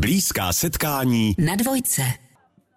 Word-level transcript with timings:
Blízká 0.00 0.52
setkání 0.52 1.34
na 1.38 1.56
dvojce. 1.56 2.02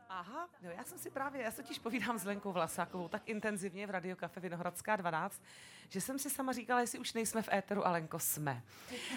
Aha, 0.09 0.47
no 0.63 0.69
já 0.77 0.83
jsem 0.83 0.97
si 0.97 1.09
právě, 1.09 1.41
já 1.41 1.51
se 1.51 1.61
totiž 1.61 1.79
povídám 1.79 2.19
s 2.19 2.25
Lenkou 2.25 2.51
Vlasákovou 2.51 3.07
tak 3.07 3.21
intenzivně 3.25 3.87
v 3.87 3.89
Radio 3.89 4.15
Cafe 4.15 4.39
Vinohradská 4.39 4.95
12, 4.95 5.41
že 5.89 6.01
jsem 6.01 6.19
si 6.19 6.29
sama 6.29 6.53
říkala, 6.53 6.79
jestli 6.79 6.99
už 6.99 7.13
nejsme 7.13 7.41
v 7.41 7.49
éteru, 7.53 7.87
Alenko, 7.87 8.19
jsme. 8.19 8.61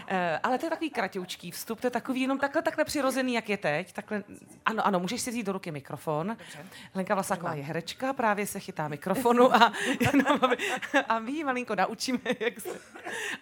E, 0.09 0.39
ale 0.43 0.59
to 0.59 0.67
je 0.67 0.71
takový 0.71 0.91
kratoučký 0.91 1.51
vstup, 1.51 1.81
to 1.81 1.87
je 1.87 1.91
takový 1.91 2.21
jenom 2.21 2.39
takhle, 2.39 2.62
takhle 2.62 2.85
přirozený, 2.85 3.35
jak 3.35 3.49
je 3.49 3.57
teď. 3.57 3.93
Takhle, 3.93 4.25
ano, 4.64 4.87
ano, 4.87 5.00
můžeš 5.00 5.21
si 5.23 5.31
vzít 5.31 5.46
do 5.46 5.53
ruky 5.53 5.71
mikrofon. 5.71 6.29
Dobře. 6.29 6.67
Lenka 6.95 7.14
Vlasáková 7.14 7.55
je 7.55 7.63
herečka, 7.63 8.13
právě 8.13 8.46
se 8.46 8.61
chytá 8.61 8.89
mikrofonu 8.89 9.55
a, 9.55 9.73
jenom, 10.00 10.39
aby, 10.43 10.57
a 11.09 11.18
my 11.18 11.32
ji 11.32 11.45
malinko 11.45 11.75
naučíme, 11.75 12.21
jak 12.41 12.61
se... 12.61 12.80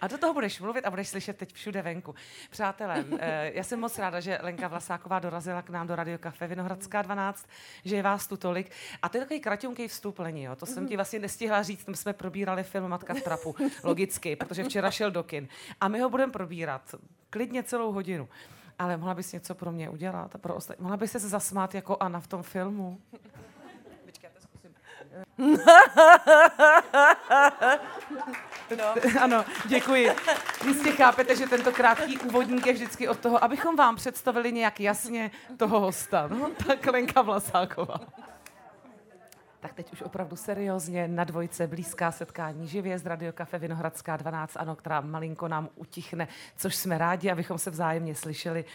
A 0.01 0.07
do 0.07 0.17
toho 0.17 0.33
budeš 0.33 0.59
mluvit 0.59 0.85
a 0.85 0.89
budeš 0.89 1.09
slyšet 1.09 1.37
teď 1.37 1.53
všude 1.53 1.81
venku. 1.81 2.15
Přátelé, 2.49 3.05
e, 3.19 3.51
já 3.53 3.63
jsem 3.63 3.79
moc 3.79 3.97
ráda, 3.97 4.19
že 4.19 4.39
Lenka 4.41 4.67
Vlasáková 4.67 5.19
dorazila 5.19 5.61
k 5.61 5.69
nám 5.69 5.87
do 5.87 5.95
Radio 5.95 6.17
Cafe 6.17 6.47
Vinohradská 6.47 7.01
12, 7.01 7.49
že 7.85 7.95
je 7.95 8.03
vás 8.03 8.27
tu 8.27 8.37
tolik. 8.37 8.71
A 9.01 9.09
to 9.09 9.17
je 9.17 9.21
takový 9.21 9.39
kratonký 9.39 9.87
vstup, 9.87 10.19
Leni, 10.19 10.43
jo. 10.43 10.55
To 10.55 10.65
jsem 10.65 10.87
ti 10.87 10.95
vlastně 10.95 11.19
nestihla 11.19 11.63
říct, 11.63 11.85
tam 11.85 11.95
jsme 11.95 12.13
probírali 12.13 12.63
film 12.63 12.89
Matka 12.89 13.13
v 13.15 13.23
trapu, 13.23 13.55
logicky, 13.83 14.35
protože 14.35 14.63
včera 14.63 14.91
šel 14.91 15.11
do 15.11 15.23
kin. 15.23 15.47
A 15.81 15.87
my 15.87 15.99
ho 15.99 16.09
budeme 16.09 16.31
probírat 16.31 16.95
klidně 17.29 17.63
celou 17.63 17.91
hodinu. 17.91 18.27
Ale 18.79 18.97
mohla 18.97 19.13
bys 19.13 19.31
něco 19.31 19.55
pro 19.55 19.71
mě 19.71 19.89
udělat? 19.89 20.35
A 20.35 20.37
pro 20.37 20.55
ostatní? 20.55 20.83
Mohla 20.83 20.97
bys 20.97 21.11
se 21.11 21.19
zasmát 21.19 21.75
jako 21.75 21.97
Anna 21.99 22.19
v 22.19 22.27
tom 22.27 22.43
filmu? 22.43 23.01
No. 28.77 28.93
Ano, 29.21 29.45
děkuji. 29.65 30.11
Jistě 30.67 30.91
chápete, 30.91 31.35
že 31.35 31.47
tento 31.47 31.71
krátký 31.71 32.17
úvodník 32.17 32.67
je 32.67 32.73
vždycky 32.73 33.07
od 33.07 33.19
toho, 33.19 33.43
abychom 33.43 33.75
vám 33.75 33.95
představili 33.95 34.51
nějak 34.51 34.79
jasně 34.79 35.31
toho 35.57 35.79
hosta. 35.79 36.27
No, 36.27 36.49
tak 36.67 36.85
Lenka 36.85 37.21
Vlasáková. 37.21 37.99
Tak 39.65 39.73
teď 39.73 39.93
už 39.93 40.01
opravdu 40.01 40.35
seriózně 40.35 41.07
na 41.07 41.23
dvojce 41.23 41.67
blízká 41.67 42.11
setkání 42.11 42.67
živě 42.67 42.99
z 42.99 43.05
Radio 43.05 43.31
Cafe 43.31 43.59
Vinohradská 43.59 44.17
12, 44.17 44.57
ano, 44.57 44.75
která 44.75 45.01
malinko 45.01 45.47
nám 45.47 45.69
utichne, 45.75 46.27
což 46.57 46.75
jsme 46.75 46.97
rádi, 46.97 47.31
abychom 47.31 47.57
se 47.57 47.69
vzájemně 47.69 48.15
slyšeli. 48.15 48.65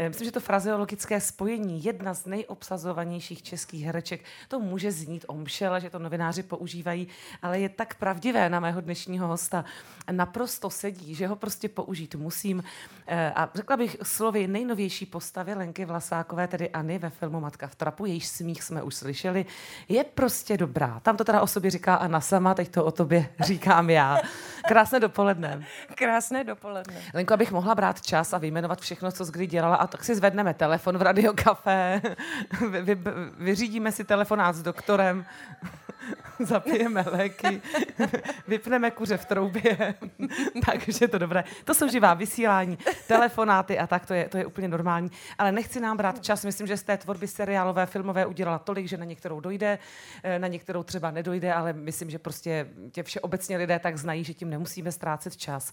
Eh, 0.00 0.08
myslím, 0.08 0.24
že 0.24 0.32
to 0.32 0.40
frazeologické 0.40 1.20
spojení, 1.20 1.84
jedna 1.84 2.14
z 2.14 2.26
nejobsazovanějších 2.26 3.42
českých 3.42 3.84
hereček, 3.84 4.24
to 4.48 4.60
může 4.60 4.92
znít 4.92 5.24
omšele, 5.28 5.80
že 5.80 5.90
to 5.90 5.98
novináři 5.98 6.42
používají, 6.42 7.08
ale 7.42 7.60
je 7.60 7.68
tak 7.68 7.94
pravdivé 7.94 8.48
na 8.48 8.60
mého 8.60 8.80
dnešního 8.80 9.26
hosta. 9.26 9.64
Naprosto 10.10 10.70
sedí, 10.70 11.14
že 11.14 11.26
ho 11.26 11.36
prostě 11.36 11.68
použít 11.68 12.14
musím. 12.14 12.64
Eh, 13.06 13.32
a 13.36 13.50
řekla 13.54 13.76
bych 13.76 13.96
slovy 14.02 14.48
nejnovější 14.48 15.06
postavy 15.06 15.54
Lenky 15.54 15.84
Vlasákové, 15.84 16.48
tedy 16.48 16.70
Ani 16.70 16.98
ve 16.98 17.10
filmu 17.10 17.40
Matka 17.40 17.66
v 17.66 17.74
trapu, 17.74 18.06
jejíž 18.06 18.28
smích 18.28 18.62
jsme 18.62 18.82
už 18.82 18.94
slyšeli, 18.94 19.46
je 19.88 20.04
prostě 20.04 20.56
dobrá. 20.56 21.00
Tam 21.00 21.16
to 21.16 21.24
teda 21.24 21.40
o 21.40 21.46
sobě 21.46 21.70
říká 21.70 21.94
Anna 21.94 22.20
sama, 22.20 22.54
teď 22.54 22.68
to 22.68 22.84
o 22.84 22.90
tobě 22.90 23.28
říkám 23.40 23.90
já. 23.90 24.18
Krásné 24.70 25.00
dopoledne. 25.00 25.66
Krásné 25.94 26.44
dopoledne. 26.44 26.94
Lenko, 27.14 27.34
abych 27.34 27.52
mohla 27.52 27.74
brát 27.74 28.00
čas 28.00 28.32
a 28.32 28.38
vyjmenovat 28.38 28.80
všechno, 28.80 29.12
co 29.12 29.24
kdy 29.24 29.46
dělala 29.46 29.76
a 29.76 29.86
tak 29.86 30.04
si 30.04 30.14
zvedneme 30.14 30.54
telefon 30.54 30.98
v 30.98 31.02
radiokafe, 31.02 32.02
vy, 32.70 32.82
vy, 32.82 32.98
vyřídíme 33.38 33.92
si 33.92 34.04
telefonát 34.04 34.54
s 34.54 34.62
doktorem, 34.62 35.26
zapijeme 36.38 37.04
léky, 37.12 37.62
vypneme 38.48 38.90
kuře 38.90 39.16
v 39.16 39.24
troubě, 39.24 39.94
takže 40.66 41.08
to 41.08 41.18
dobré. 41.18 41.44
To 41.64 41.74
jsou 41.74 41.88
živá 41.88 42.14
vysílání, 42.14 42.78
telefonáty 43.06 43.78
a 43.78 43.86
tak, 43.86 44.06
to 44.06 44.14
je, 44.14 44.28
to 44.28 44.38
je 44.38 44.46
úplně 44.46 44.68
normální. 44.68 45.10
Ale 45.38 45.52
nechci 45.52 45.80
nám 45.80 45.96
brát 45.96 46.24
čas, 46.24 46.44
myslím, 46.44 46.66
že 46.66 46.76
z 46.76 46.82
té 46.82 46.96
tvorby 46.96 47.28
seriálové, 47.28 47.86
filmové 47.86 48.26
udělala 48.26 48.58
tolik, 48.58 48.88
že 48.88 48.96
na 48.96 49.04
některou 49.04 49.40
dojde, 49.40 49.78
eh, 50.22 50.38
na 50.38 50.48
některou 50.48 50.82
třeba 50.82 51.10
nedojde, 51.10 51.54
ale 51.54 51.72
myslím, 51.72 52.10
že 52.10 52.18
prostě 52.18 52.66
tě 52.92 53.02
všeobecně 53.02 53.56
lidé 53.56 53.78
tak 53.78 53.98
znají, 53.98 54.24
že 54.24 54.34
tím 54.34 54.50
nemusíme 54.60 54.92
ztrácet 54.92 55.36
čas. 55.36 55.72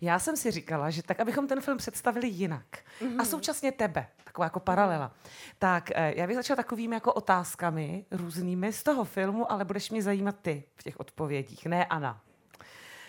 Já 0.00 0.18
jsem 0.18 0.36
si 0.36 0.50
říkala, 0.50 0.90
že 0.90 1.02
tak, 1.02 1.20
abychom 1.20 1.48
ten 1.48 1.60
film 1.60 1.78
představili 1.78 2.28
jinak 2.28 2.66
mm-hmm. 2.76 3.12
a 3.12 3.22
mhm. 3.22 3.24
současně 3.24 3.72
tebe, 3.72 4.06
taková 4.24 4.44
jako 4.44 4.60
paralela, 4.60 5.12
tak 5.58 5.90
eh, 5.94 6.12
já 6.16 6.26
bych 6.26 6.36
začala 6.36 6.56
takovými 6.56 6.96
jako 6.96 7.12
otázkami 7.12 8.04
různými 8.10 8.72
z 8.72 8.82
toho 8.82 9.04
filmu, 9.04 9.52
ale 9.52 9.64
budeš 9.64 9.90
mě 9.90 10.02
zajímat 10.02 10.36
ty 10.42 10.64
v 10.76 10.82
těch 10.82 11.00
odpovědích, 11.00 11.66
ne 11.66 11.86
Ana. 11.86 12.20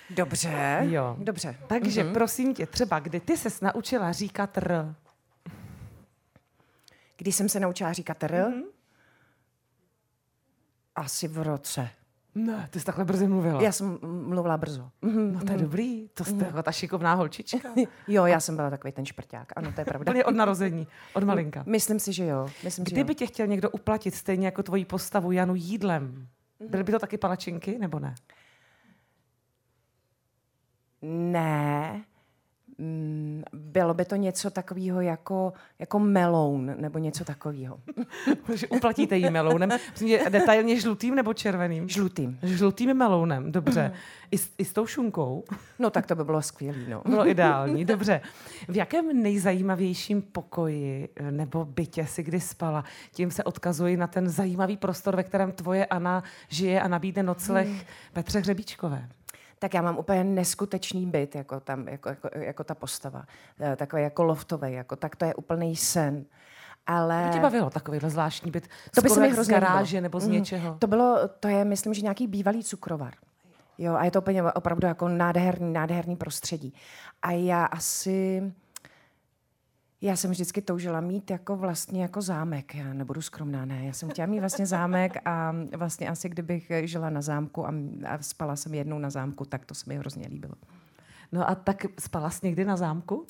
Dobře. 0.09 0.79
Jo. 0.81 1.15
Dobře. 1.19 1.57
Takže 1.67 2.03
mm-hmm. 2.03 2.13
prosím 2.13 2.53
tě, 2.53 2.65
třeba 2.65 2.99
kdy 2.99 3.19
ty 3.19 3.37
ses 3.37 3.61
naučila 3.61 4.11
říkat 4.11 4.57
R? 4.57 4.95
Když 7.17 7.35
jsem 7.35 7.49
se 7.49 7.59
naučila 7.59 7.93
říkat 7.93 8.23
R? 8.23 8.31
Mm-hmm. 8.31 8.63
Asi 10.95 11.27
v 11.27 11.37
roce. 11.37 11.89
Ne, 12.35 12.67
ty 12.71 12.79
jsi 12.79 12.85
takhle 12.85 13.05
brzy 13.05 13.27
mluvila. 13.27 13.61
Já 13.61 13.71
jsem 13.71 13.99
mluvila 14.01 14.57
brzo. 14.57 14.89
Mm-hmm. 15.03 15.31
No 15.31 15.39
to 15.39 15.51
je 15.51 15.57
mm-hmm. 15.57 15.61
dobrý, 15.61 16.09
to 16.13 16.23
jste 16.23 16.33
mm-hmm. 16.33 16.45
jako 16.45 16.63
ta 16.63 16.71
šikovná 16.71 17.13
holčička. 17.13 17.69
jo, 18.07 18.25
já 18.25 18.39
jsem 18.39 18.55
byla 18.55 18.69
takový 18.69 18.93
ten 18.93 19.05
šprťák, 19.05 19.53
ano, 19.55 19.71
to 19.71 19.81
je 19.81 19.85
pravda. 19.85 20.11
Úplně 20.11 20.25
od 20.25 20.35
narození, 20.35 20.87
od 21.13 21.23
malinka. 21.23 21.63
Myslím 21.65 21.99
si, 21.99 22.13
že 22.13 22.25
jo. 22.25 22.49
Myslím, 22.63 22.85
Kdyby 22.85 23.11
že 23.11 23.15
tě 23.15 23.25
chtěl 23.25 23.47
někdo 23.47 23.69
uplatit 23.69 24.15
stejně 24.15 24.45
jako 24.45 24.63
tvoji 24.63 24.85
postavu 24.85 25.31
Janu 25.31 25.55
jídlem, 25.55 26.27
mm-hmm. 26.61 26.69
byly 26.69 26.83
by 26.83 26.91
to 26.91 26.99
taky 26.99 27.17
palačinky, 27.17 27.79
nebo 27.79 27.99
ne? 27.99 28.15
Ne, 31.01 32.01
Mm, 32.01 32.03
bylo 33.53 33.93
by 33.93 34.05
to 34.05 34.15
něco 34.15 34.49
takového 34.49 35.01
jako, 35.01 35.53
jako 35.79 35.99
meloun 35.99 36.75
nebo 36.77 36.99
něco 36.99 37.25
takového. 37.25 37.79
Uplatíte 38.69 39.17
jí 39.17 39.29
melounem. 39.29 39.69
Detailně 40.29 40.79
žlutým 40.79 41.15
nebo 41.15 41.33
červeným? 41.33 41.89
Žlutým. 41.89 42.39
Žlutým 42.43 42.93
melounem, 42.93 43.51
dobře. 43.51 43.87
Mm. 43.87 43.99
I, 44.31 44.37
s, 44.37 44.49
I 44.57 44.65
s 44.65 44.73
tou 44.73 44.85
šunkou? 44.85 45.43
No 45.79 45.89
tak 45.89 46.05
to 46.05 46.15
by 46.15 46.23
bylo 46.23 46.41
skvělé. 46.41 46.77
No. 46.89 47.01
Bylo 47.05 47.27
ideální, 47.29 47.85
dobře. 47.85 48.21
V 48.67 48.75
jakém 48.75 49.23
nejzajímavějším 49.23 50.21
pokoji 50.21 51.09
eh, 51.15 51.31
nebo 51.31 51.65
bytě 51.65 52.05
si 52.05 52.23
kdy 52.23 52.39
spala? 52.39 52.83
Tím 53.11 53.31
se 53.31 53.43
odkazuji 53.43 53.97
na 53.97 54.07
ten 54.07 54.29
zajímavý 54.29 54.77
prostor, 54.77 55.15
ve 55.15 55.23
kterém 55.23 55.51
tvoje 55.51 55.85
Ana 55.85 56.23
žije 56.47 56.81
a 56.81 56.87
nabídne 56.87 57.23
nocleh 57.23 57.67
hmm. 57.67 57.79
Petře 58.13 58.39
Hřebíčkové 58.39 59.09
tak 59.59 59.73
já 59.73 59.81
mám 59.81 59.97
úplně 59.97 60.23
neskutečný 60.23 61.05
byt, 61.05 61.35
jako, 61.35 61.59
tam, 61.59 61.87
jako, 61.87 62.09
jako, 62.09 62.29
jako 62.33 62.63
ta 62.63 62.75
postava. 62.75 63.25
Eh, 63.59 63.75
takový 63.75 64.01
jako 64.01 64.23
loftový, 64.23 64.73
jako, 64.73 64.95
tak 64.95 65.15
to 65.15 65.25
je 65.25 65.35
úplný 65.35 65.75
sen. 65.75 66.25
Ale... 66.87 67.27
To 67.27 67.33
tě 67.33 67.41
bavilo 67.41 67.69
takovýhle 67.69 68.09
zvláštní 68.09 68.51
byt? 68.51 68.67
To 68.95 69.01
by 69.01 69.09
se 69.09 69.19
mi 69.19 69.29
hrozně 69.29 69.53
garáže 69.53 70.01
nebo 70.01 70.19
z 70.19 70.27
mm. 70.27 70.33
něčeho? 70.33 70.75
To 70.79 70.87
bylo, 70.87 71.19
to 71.39 71.47
je, 71.47 71.65
myslím, 71.65 71.93
že 71.93 72.01
nějaký 72.01 72.27
bývalý 72.27 72.63
cukrovar. 72.63 73.13
Jo, 73.77 73.95
a 73.95 74.05
je 74.05 74.11
to 74.11 74.19
úplně 74.19 74.43
opravdu 74.43 74.87
jako 74.87 75.07
nádherný, 75.07 75.73
nádherný 75.73 76.15
prostředí. 76.15 76.73
A 77.21 77.31
já 77.31 77.65
asi 77.65 78.43
já 80.01 80.15
jsem 80.15 80.31
vždycky 80.31 80.61
toužila 80.61 81.01
mít 81.01 81.31
jako 81.31 81.57
vlastně 81.57 82.01
jako 82.01 82.21
zámek. 82.21 82.75
Já 82.75 82.93
nebudu 82.93 83.21
skromná, 83.21 83.65
ne. 83.65 83.85
Já 83.85 83.93
jsem 83.93 84.09
chtěla 84.09 84.25
mít 84.25 84.39
vlastně 84.39 84.65
zámek 84.65 85.17
a 85.25 85.55
vlastně 85.77 86.09
asi 86.09 86.29
kdybych 86.29 86.71
žila 86.83 87.09
na 87.09 87.21
zámku 87.21 87.67
a, 87.67 87.73
spala 88.21 88.55
jsem 88.55 88.73
jednou 88.73 88.99
na 88.99 89.09
zámku, 89.09 89.45
tak 89.45 89.65
to 89.65 89.73
se 89.73 89.85
mi 89.87 89.97
hrozně 89.97 90.27
líbilo. 90.27 90.53
No 91.31 91.49
a 91.49 91.55
tak 91.55 91.85
spala 91.99 92.29
jsi 92.29 92.45
někdy 92.45 92.65
na 92.65 92.77
zámku? 92.77 93.25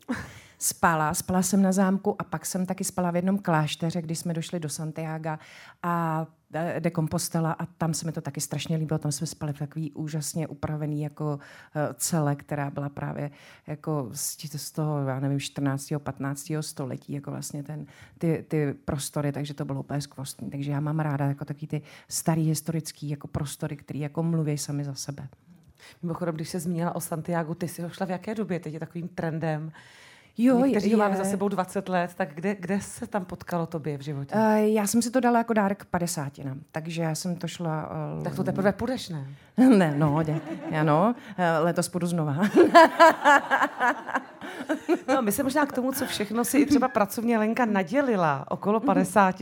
Spala, 0.61 1.13
spala 1.13 1.41
jsem 1.41 1.61
na 1.61 1.71
zámku 1.71 2.21
a 2.21 2.23
pak 2.23 2.45
jsem 2.45 2.65
taky 2.65 2.83
spala 2.83 3.11
v 3.11 3.15
jednom 3.15 3.37
klášteře, 3.37 4.01
když 4.01 4.19
jsme 4.19 4.33
došli 4.33 4.59
do 4.59 4.69
Santiago 4.69 5.29
a 5.83 6.25
e, 6.53 6.79
de 6.79 6.91
Compostela 6.91 7.51
a 7.51 7.65
tam 7.65 7.93
se 7.93 8.05
mi 8.05 8.11
to 8.11 8.21
taky 8.21 8.41
strašně 8.41 8.77
líbilo. 8.77 8.97
Tam 8.99 9.11
jsme 9.11 9.27
spali 9.27 9.53
v 9.53 9.59
takový 9.59 9.91
úžasně 9.91 10.47
upravený 10.47 11.01
jako 11.01 11.39
e, 11.75 11.93
cele, 11.93 12.35
která 12.35 12.69
byla 12.69 12.89
právě 12.89 13.31
jako 13.67 14.09
z 14.13 14.71
toho, 14.71 15.07
já 15.07 15.19
nevím, 15.19 15.39
14. 15.39 15.93
15. 15.97 16.51
století, 16.61 17.13
jako 17.13 17.31
vlastně 17.31 17.63
ten, 17.63 17.85
ty, 18.17 18.45
ty 18.47 18.73
prostory, 18.73 19.31
takže 19.31 19.53
to 19.53 19.65
bylo 19.65 19.79
úplně 19.79 20.01
skvostný. 20.01 20.49
Takže 20.49 20.71
já 20.71 20.79
mám 20.79 20.99
ráda 20.99 21.25
jako 21.25 21.45
takový 21.45 21.67
ty 21.67 21.81
starý 22.07 22.47
historický 22.47 23.09
jako 23.09 23.27
prostory, 23.27 23.75
které 23.77 23.99
jako 23.99 24.23
mluví 24.23 24.57
sami 24.57 24.83
za 24.83 24.93
sebe. 24.93 25.27
Mimochodem, 26.01 26.35
když 26.35 26.49
se 26.49 26.59
zmínila 26.59 26.95
o 26.95 27.01
Santiago, 27.01 27.55
ty 27.55 27.67
si 27.67 27.81
ho 27.81 27.89
šla 27.89 28.05
v 28.05 28.09
jaké 28.09 28.35
době? 28.35 28.59
Teď 28.59 28.73
je 28.73 28.79
takovým 28.79 29.07
trendem. 29.07 29.71
Jo, 30.41 30.59
Někteří 30.65 30.89
je, 30.89 30.97
máme 30.97 31.15
za 31.17 31.23
sebou 31.23 31.47
20 31.47 31.89
let, 31.89 32.11
tak 32.15 32.33
kde, 32.33 32.55
kde 32.55 32.81
se 32.81 33.07
tam 33.07 33.25
potkalo 33.25 33.65
tobě 33.65 33.97
v 33.97 34.01
životě? 34.01 34.35
Uh, 34.35 34.41
já 34.55 34.87
jsem 34.87 35.01
si 35.01 35.11
to 35.11 35.19
dala 35.19 35.37
jako 35.37 35.53
dárek 35.53 35.85
50, 35.85 36.33
takže 36.71 37.01
já 37.01 37.15
jsem 37.15 37.35
to 37.35 37.47
šla... 37.47 37.91
Uh, 38.17 38.23
tak 38.23 38.35
to 38.35 38.43
teprve 38.43 38.71
půjdeš, 38.71 39.09
ne? 39.09 39.27
ne, 39.57 39.93
no, 39.97 40.23
dě, 40.23 40.41
ano, 40.79 41.15
uh, 41.29 41.65
letos 41.65 41.89
půjdu 41.89 42.07
znova. 42.07 42.37
No, 45.07 45.21
my 45.21 45.31
se 45.31 45.43
možná 45.43 45.65
k 45.65 45.71
tomu, 45.71 45.91
co 45.91 46.05
všechno 46.05 46.45
si 46.45 46.57
i 46.57 46.65
třeba 46.65 46.87
pracovně 46.87 47.37
Lenka 47.37 47.65
nadělila 47.65 48.45
okolo 48.51 48.79
50, 48.79 49.35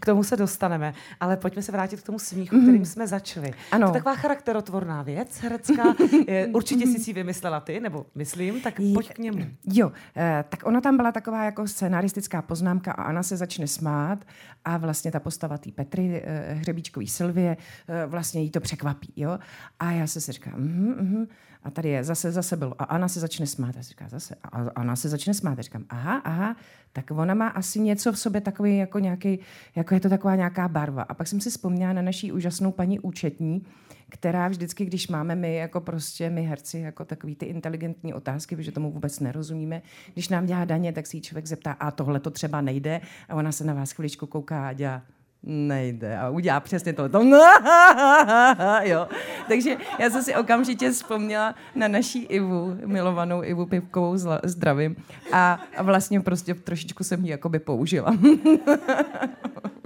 k 0.00 0.06
tomu 0.06 0.22
se 0.22 0.36
dostaneme. 0.36 0.94
Ale 1.20 1.36
pojďme 1.36 1.62
se 1.62 1.72
vrátit 1.72 2.00
k 2.00 2.06
tomu 2.06 2.18
smíchu, 2.18 2.56
mhm. 2.56 2.64
kterým 2.64 2.84
jsme 2.84 3.06
začali. 3.06 3.54
Ano. 3.72 3.86
To 3.86 3.94
je 3.94 4.00
taková 4.00 4.14
charakterotvorná 4.14 5.02
věc, 5.02 5.40
herecká. 5.40 5.94
Určitě 6.52 6.86
si 6.86 6.98
si 6.98 7.12
vymyslela 7.12 7.60
ty, 7.60 7.80
nebo 7.80 8.06
myslím, 8.14 8.60
tak 8.60 8.74
pojď 8.94 9.12
k 9.12 9.18
němu. 9.18 9.46
Jo, 9.72 9.92
eh, 10.16 10.44
tak 10.48 10.66
ona 10.66 10.80
tam 10.80 10.96
byla 10.96 11.12
taková 11.12 11.44
jako 11.44 11.66
scenaristická 11.68 12.42
poznámka 12.42 12.92
a 12.92 13.02
Anna 13.02 13.22
se 13.22 13.36
začne 13.36 13.66
smát 13.66 14.24
a 14.64 14.76
vlastně 14.76 15.10
ta 15.10 15.20
postava 15.20 15.58
té 15.58 15.70
Petry 15.72 16.22
eh, 16.24 16.54
Hřebíčkový 16.54 17.06
Silvie 17.06 17.56
eh, 17.88 18.06
vlastně 18.06 18.42
jí 18.42 18.50
to 18.50 18.60
překvapí. 18.60 19.12
Jo? 19.16 19.38
A 19.80 19.92
já 19.92 20.06
se 20.06 20.20
si 20.20 20.32
říkám, 20.32 20.54
mm, 20.56 20.94
mm, 21.00 21.26
a 21.62 21.70
tady 21.70 21.88
je, 21.88 22.04
zase, 22.04 22.32
zase 22.32 22.56
bylo. 22.56 22.74
A 22.78 22.84
Anna 22.84 23.08
se 23.08 23.20
začne 23.20 23.46
smát. 23.46 23.76
A 23.76 23.82
říká 23.82 24.08
zase. 24.08 24.34
A 24.42 24.47
Anna 24.76 24.96
se 24.96 25.08
začne 25.08 25.34
smát. 25.34 25.58
A 25.58 25.62
říkám, 25.62 25.84
aha, 25.88 26.16
aha, 26.16 26.56
tak 26.92 27.10
ona 27.10 27.34
má 27.34 27.48
asi 27.48 27.80
něco 27.80 28.12
v 28.12 28.18
sobě 28.18 28.40
takový 28.40 28.76
jako 28.76 28.98
nějaký, 28.98 29.38
jako 29.76 29.94
je 29.94 30.00
to 30.00 30.08
taková 30.08 30.36
nějaká 30.36 30.68
barva. 30.68 31.02
A 31.02 31.14
pak 31.14 31.28
jsem 31.28 31.40
si 31.40 31.50
vzpomněla 31.50 31.92
na 31.92 32.02
naší 32.02 32.32
úžasnou 32.32 32.72
paní 32.72 33.00
účetní, 33.00 33.66
která 34.08 34.48
vždycky, 34.48 34.84
když 34.84 35.08
máme 35.08 35.34
my 35.34 35.54
jako 35.54 35.80
prostě 35.80 36.30
my 36.30 36.42
herci 36.42 36.78
jako 36.78 37.04
takový 37.04 37.36
ty 37.36 37.46
inteligentní 37.46 38.14
otázky, 38.14 38.56
protože 38.56 38.72
tomu 38.72 38.92
vůbec 38.92 39.20
nerozumíme, 39.20 39.82
když 40.12 40.28
nám 40.28 40.46
dělá 40.46 40.64
daně, 40.64 40.92
tak 40.92 41.06
si 41.06 41.16
ji 41.16 41.20
člověk 41.20 41.46
zeptá, 41.46 41.72
a 41.72 41.90
tohle 41.90 42.20
to 42.20 42.30
třeba 42.30 42.60
nejde 42.60 43.00
a 43.28 43.34
ona 43.34 43.52
se 43.52 43.64
na 43.64 43.74
vás 43.74 43.90
chviličku 43.90 44.26
kouká 44.26 44.68
a 44.68 44.72
dělá, 44.72 45.02
nejde 45.42 46.18
a 46.18 46.28
udělá 46.30 46.60
přesně 46.60 46.92
to. 46.92 47.08
to 47.08 47.22
jo. 48.82 49.08
Takže 49.48 49.76
já 49.98 50.10
jsem 50.10 50.22
si 50.22 50.34
okamžitě 50.34 50.90
vzpomněla 50.90 51.54
na 51.74 51.88
naší 51.88 52.24
Ivu, 52.24 52.78
milovanou 52.86 53.42
Ivu 53.44 53.66
Pivkovou, 53.66 54.16
zdravím. 54.42 54.96
A, 55.32 55.60
a 55.76 55.82
vlastně 55.82 56.20
prostě 56.20 56.54
trošičku 56.54 57.04
jsem 57.04 57.24
ji 57.24 57.30
jakoby 57.30 57.58
použila. 57.58 58.16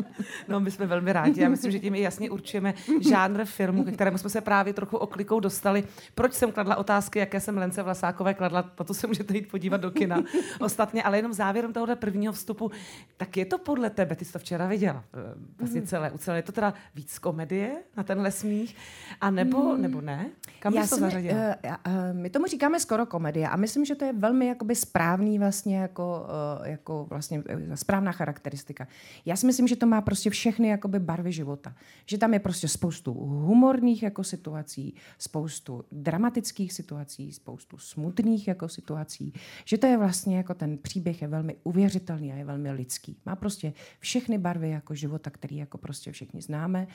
No, 0.48 0.60
my 0.60 0.70
jsme 0.70 0.86
velmi 0.86 1.12
rádi. 1.12 1.40
Já 1.40 1.48
myslím, 1.48 1.72
že 1.72 1.78
tím 1.78 1.94
i 1.94 2.00
jasně 2.00 2.30
určujeme 2.30 2.74
žánr 3.00 3.44
filmu, 3.44 3.84
ke 3.84 3.92
kterému 3.92 4.18
jsme 4.18 4.30
se 4.30 4.40
právě 4.40 4.72
trochu 4.72 4.96
oklikou 4.96 5.40
dostali. 5.40 5.84
Proč 6.14 6.32
jsem 6.32 6.52
kladla 6.52 6.76
otázky, 6.76 7.18
jaké 7.18 7.40
jsem 7.40 7.58
Lence 7.58 7.82
Vlasákové 7.82 8.34
kladla, 8.34 8.70
na 8.78 8.84
to 8.84 8.94
se 8.94 9.06
můžete 9.06 9.34
jít 9.34 9.50
podívat 9.50 9.80
do 9.80 9.90
kina 9.90 10.22
ostatně, 10.60 11.02
ale 11.02 11.18
jenom 11.18 11.32
závěrem 11.32 11.72
tohohle 11.72 11.96
prvního 11.96 12.32
vstupu, 12.32 12.70
tak 13.16 13.36
je 13.36 13.44
to 13.44 13.58
podle 13.58 13.90
tebe, 13.90 14.16
ty 14.16 14.24
jsi 14.24 14.32
to 14.32 14.38
včera 14.38 14.66
viděla, 14.66 15.04
eh, 15.14 15.34
vlastně 15.58 15.80
mhm. 15.80 15.88
celé, 15.88 16.10
ucelé. 16.10 16.38
Je 16.38 16.42
to 16.42 16.52
teda 16.52 16.74
víc 16.94 17.18
komedie 17.18 17.82
na 17.96 18.02
tenhle 18.02 18.30
smích, 18.30 18.76
a 19.20 19.30
nebo, 19.30 19.58
mm. 19.62 19.82
nebo 19.82 20.00
ne? 20.00 20.30
Kam 20.58 20.74
Já 20.74 20.86
to 20.86 20.96
zařadila? 20.96 21.34
Uh, 21.34 21.70
uh, 21.86 21.92
my 22.12 22.30
tomu 22.30 22.46
říkáme 22.46 22.80
skoro 22.80 23.06
komedie 23.06 23.48
a 23.48 23.56
myslím, 23.56 23.84
že 23.84 23.94
to 23.94 24.04
je 24.04 24.12
velmi 24.12 24.46
jakoby 24.46 24.74
správný 24.74 25.38
vlastně 25.38 25.78
jako, 25.78 26.26
uh, 26.60 26.66
jako 26.66 27.06
vlastně 27.10 27.42
správná 27.74 28.12
charakteristika. 28.12 28.86
Já 29.26 29.36
si 29.36 29.46
myslím, 29.46 29.68
že 29.68 29.76
to 29.76 29.86
má 29.86 30.00
prostě 30.12 30.30
všechny 30.30 30.68
jakoby 30.68 30.98
barvy 30.98 31.32
života. 31.32 31.74
Že 32.06 32.18
tam 32.18 32.34
je 32.34 32.40
prostě 32.40 32.68
spoustu 32.68 33.12
humorných 33.14 34.02
jako 34.02 34.24
situací, 34.24 34.94
spoustu 35.18 35.84
dramatických 35.92 36.72
situací, 36.72 37.32
spoustu 37.32 37.78
smutných 37.78 38.48
jako 38.48 38.68
situací. 38.68 39.32
Že 39.64 39.78
to 39.78 39.86
je 39.86 39.96
vlastně 39.96 40.36
jako 40.36 40.54
ten 40.54 40.78
příběh 40.78 41.22
je 41.22 41.28
velmi 41.28 41.56
uvěřitelný 41.64 42.32
a 42.32 42.36
je 42.36 42.44
velmi 42.44 42.72
lidský. 42.72 43.16
Má 43.26 43.36
prostě 43.36 43.72
všechny 43.98 44.38
barvy 44.38 44.70
jako 44.70 44.94
života, 44.94 45.30
který 45.30 45.56
jako 45.56 45.78
prostě 45.78 46.12
všichni 46.12 46.42
známe 46.42 46.86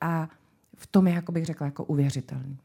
a 0.00 0.28
v 0.76 0.86
tom 0.86 1.06
je, 1.06 1.14
jako 1.14 1.32
bych 1.32 1.46
řekla, 1.46 1.66
jako 1.66 1.84
uvěřitelný. 1.84 2.58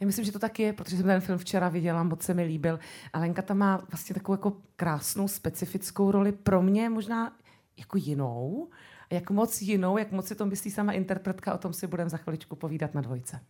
Já 0.00 0.06
myslím, 0.06 0.24
že 0.24 0.32
to 0.32 0.38
tak 0.38 0.58
je, 0.58 0.72
protože 0.72 0.96
jsem 0.96 1.06
ten 1.06 1.20
film 1.20 1.38
včera 1.38 1.68
viděla, 1.68 2.02
moc 2.02 2.22
se 2.22 2.34
mi 2.34 2.44
líbil. 2.44 2.78
A 3.12 3.18
Lenka 3.18 3.42
tam 3.42 3.58
má 3.58 3.76
vlastně 3.90 4.14
takovou 4.14 4.34
jako 4.34 4.56
krásnou, 4.76 5.28
specifickou 5.28 6.10
roli. 6.10 6.32
Pro 6.32 6.62
mě 6.62 6.88
možná 6.88 7.32
jako 7.76 7.98
jinou, 7.98 8.68
jak 9.10 9.30
moc 9.30 9.62
jinou, 9.62 9.98
jak 9.98 10.12
moc 10.12 10.26
si 10.26 10.34
to 10.34 10.46
myslí 10.46 10.70
sama 10.70 10.92
interpretka, 10.92 11.54
o 11.54 11.58
tom 11.58 11.72
si 11.72 11.86
budeme 11.86 12.10
za 12.10 12.16
chviličku 12.16 12.56
povídat 12.56 12.94
na 12.94 13.00
dvojce. 13.00 13.40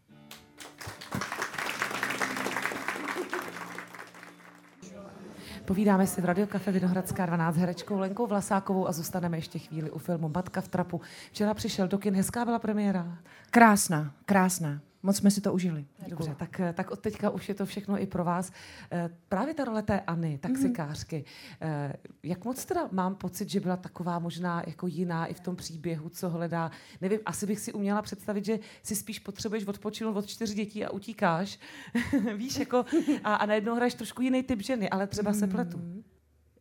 Povídáme 5.65 6.07
si 6.07 6.21
v 6.21 6.25
Radio 6.25 6.47
Cafe 6.47 6.73
Vinohradská 6.73 7.27
12 7.27 7.57
herečkou 7.57 7.99
Lenkou 7.99 8.27
Vlasákovou 8.27 8.89
a 8.89 8.93
zůstaneme 8.93 9.39
ještě 9.39 9.59
chvíli 9.59 9.91
u 9.91 9.99
filmu 9.99 10.29
Matka 10.35 10.61
v 10.61 10.69
trapu. 10.69 11.01
Včera 11.31 11.55
přišel 11.55 11.89
do 11.89 11.99
kin, 11.99 12.15
hezká 12.15 12.45
byla 12.45 12.59
premiéra. 12.59 13.19
Krásná, 13.51 14.15
krásná. 14.25 14.81
Moc 15.05 15.17
jsme 15.17 15.31
si 15.31 15.41
to 15.41 15.53
užili. 15.53 15.87
Dobře, 16.09 16.31
Děkuju. 16.31 16.35
tak, 16.35 16.61
tak 16.75 16.91
od 16.91 17.01
teďka 17.01 17.31
už 17.31 17.49
je 17.49 17.55
to 17.55 17.67
všechno 17.67 18.03
i 18.03 18.07
pro 18.07 18.25
vás. 18.25 18.53
Eh, 18.93 19.11
právě 19.29 19.55
ta 19.55 19.65
role 19.65 19.83
té 19.83 20.01
Anny, 20.01 20.39
taxikářky, 20.39 21.25
mm-hmm. 21.61 21.93
jak 22.23 22.45
moc 22.45 22.65
teda 22.65 22.89
mám 22.93 23.15
pocit, 23.15 23.51
že 23.51 23.61
byla 23.61 23.77
taková 23.77 24.19
možná 24.19 24.63
jako 24.67 24.87
jiná 24.87 25.27
i 25.27 25.35
v 25.35 25.41
tom 25.41 25.57
příběhu, 25.57 26.09
co 26.09 26.29
hledá. 26.29 26.71
Nevím, 27.01 27.21
asi 27.27 27.47
bych 27.47 27.61
si 27.61 27.73
uměla 27.73 28.03
představit, 28.03 28.45
že 28.45 28.59
si 28.83 28.97
spíš 28.97 29.19
potřebuješ 29.19 29.67
odpočinout 29.67 30.17
od 30.17 30.27
čtyř 30.27 30.55
dětí 30.55 30.85
a 30.85 30.91
utíkáš. 30.91 31.59
Víš, 32.37 32.59
jako 32.59 32.85
a, 33.25 33.35
a 33.35 33.47
najednou 33.47 33.75
hraješ 33.75 33.95
trošku 33.95 34.23
jiný 34.23 34.43
typ 34.43 34.63
ženy, 34.63 34.91
ale 34.91 35.07
třeba 35.07 35.33
mm-hmm. 35.33 35.39
se 35.39 35.47
pletu. 35.47 35.81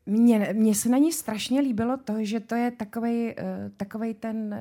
Mně, 0.06 0.54
mně 0.54 0.76
se 0.76 0.90
na 0.90 0.98
ní 0.98 1.12
strašně 1.12 1.62
líbilo 1.62 1.98
to, 1.98 2.14
že 2.20 2.40
to 2.40 2.56
je 2.56 2.72
takový 2.72 3.36
uh, 4.08 4.14
ten 4.20 4.56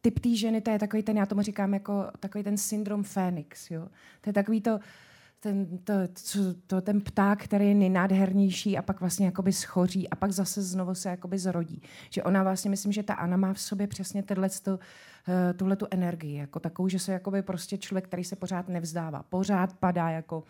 typ 0.00 0.18
té 0.18 0.36
ženy, 0.36 0.60
to 0.60 0.70
je 0.70 0.78
takový 0.78 1.02
ten, 1.02 1.16
já 1.16 1.26
tomu 1.26 1.42
říkám 1.42 1.74
jako 1.74 2.06
takový 2.20 2.44
ten 2.44 2.56
syndrom 2.56 3.02
Fénix, 3.02 3.70
jo. 3.70 3.88
To 4.20 4.30
je 4.30 4.32
takový 4.32 4.60
to, 4.60 4.80
ten, 5.40 5.78
to, 5.78 5.92
to, 6.32 6.38
to, 6.66 6.80
ten 6.80 7.00
pták, 7.00 7.44
který 7.44 7.68
je 7.68 7.74
nejnádhernější 7.74 8.78
a 8.78 8.82
pak 8.82 9.00
vlastně 9.00 9.26
jakoby 9.26 9.52
schoří 9.52 10.08
a 10.08 10.16
pak 10.16 10.32
zase 10.32 10.62
znovu 10.62 10.94
se 10.94 11.08
jakoby 11.08 11.38
zrodí. 11.38 11.82
Že 12.10 12.22
ona 12.22 12.42
vlastně, 12.42 12.70
myslím, 12.70 12.92
že 12.92 13.02
ta 13.02 13.14
Anna 13.14 13.36
má 13.36 13.52
v 13.52 13.60
sobě 13.60 13.86
přesně 13.86 14.24
uh, 14.28 14.76
tuhle 15.56 15.76
tu 15.76 15.86
energii, 15.90 16.36
jako 16.36 16.60
takovou, 16.60 16.88
že 16.88 16.98
se 16.98 17.12
jakoby 17.12 17.42
prostě 17.42 17.78
člověk, 17.78 18.04
který 18.04 18.24
se 18.24 18.36
pořád 18.36 18.68
nevzdává, 18.68 19.22
pořád 19.22 19.72
padá 19.72 20.10
jako 20.10 20.44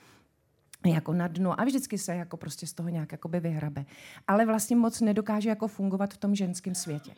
jako 0.86 1.12
na 1.12 1.28
dno 1.28 1.60
a 1.60 1.64
vždycky 1.64 1.98
se 1.98 2.14
jako 2.14 2.36
prostě 2.36 2.66
z 2.66 2.72
toho 2.72 2.88
nějak 2.88 3.12
jakoby 3.12 3.40
vyhrabe. 3.40 3.84
Ale 4.26 4.46
vlastně 4.46 4.76
moc 4.76 5.00
nedokáže 5.00 5.48
jako 5.48 5.68
fungovat 5.68 6.14
v 6.14 6.16
tom 6.16 6.34
ženském 6.34 6.74
světě 6.74 7.12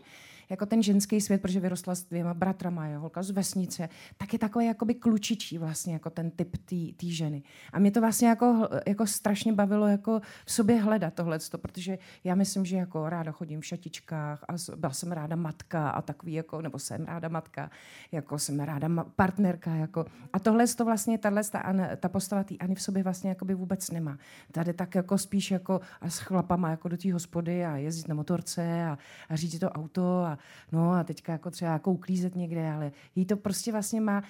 jako 0.52 0.66
ten 0.66 0.82
ženský 0.82 1.20
svět, 1.20 1.42
protože 1.42 1.60
vyrostla 1.60 1.94
s 1.94 2.04
dvěma 2.04 2.34
bratrama, 2.34 2.86
je 2.86 2.96
holka 2.96 3.22
z 3.22 3.30
vesnice, 3.30 3.88
tak 4.16 4.32
je 4.32 4.38
takový 4.38 4.66
jakoby 4.66 4.94
klučičí 4.94 5.58
vlastně 5.58 5.92
jako 5.92 6.10
ten 6.10 6.30
typ 6.30 6.56
té 6.96 7.06
ženy. 7.06 7.42
A 7.72 7.78
mě 7.78 7.90
to 7.90 8.00
vlastně 8.00 8.28
jako, 8.28 8.68
jako 8.86 9.06
strašně 9.06 9.52
bavilo 9.52 9.86
jako 9.86 10.20
v 10.46 10.52
sobě 10.52 10.80
hledat 10.80 11.14
tohle, 11.14 11.38
protože 11.56 11.98
já 12.24 12.34
myslím, 12.34 12.64
že 12.64 12.76
jako 12.76 13.08
ráda 13.08 13.32
chodím 13.32 13.60
v 13.60 13.66
šatičkách 13.66 14.44
a 14.48 14.76
byla 14.76 14.92
jsem 14.92 15.12
ráda 15.12 15.36
matka 15.36 15.90
a 15.90 16.02
takový 16.02 16.32
jako, 16.32 16.62
nebo 16.62 16.78
jsem 16.78 17.04
ráda 17.04 17.28
matka, 17.28 17.70
jako 18.12 18.38
jsem 18.38 18.60
ráda 18.60 18.88
partnerka, 19.16 19.74
jako. 19.74 20.04
A 20.32 20.38
tohle 20.38 20.66
to 20.66 20.84
vlastně, 20.84 21.18
tahle 21.18 21.44
ta, 21.44 21.74
ta 21.96 22.08
postava 22.08 22.44
té 22.44 22.56
Ani 22.56 22.74
v 22.74 22.82
sobě 22.82 23.02
vlastně 23.02 23.36
vůbec 23.54 23.90
nemá. 23.90 24.18
Tady 24.52 24.72
tak 24.72 24.94
jako 24.94 25.18
spíš 25.18 25.50
jako 25.50 25.80
a 26.00 26.10
s 26.10 26.18
chlapama 26.18 26.70
jako 26.70 26.88
do 26.88 26.96
té 26.96 27.12
hospody 27.12 27.64
a 27.64 27.76
jezdit 27.76 28.08
na 28.08 28.14
motorce 28.14 28.84
a, 28.84 28.98
a 29.28 29.36
řídit 29.36 29.58
to 29.58 29.70
auto 29.70 30.24
a 30.24 30.38
no 30.72 30.92
a 30.92 31.04
teďka 31.04 31.32
jako 31.32 31.50
třeba 31.50 31.72
jako 31.72 31.92
uklízet 31.92 32.36
někde, 32.36 32.72
ale 32.72 32.92
jí 33.14 33.24
to 33.24 33.36
prostě 33.36 33.72
vlastně 33.72 34.00
má, 34.00 34.22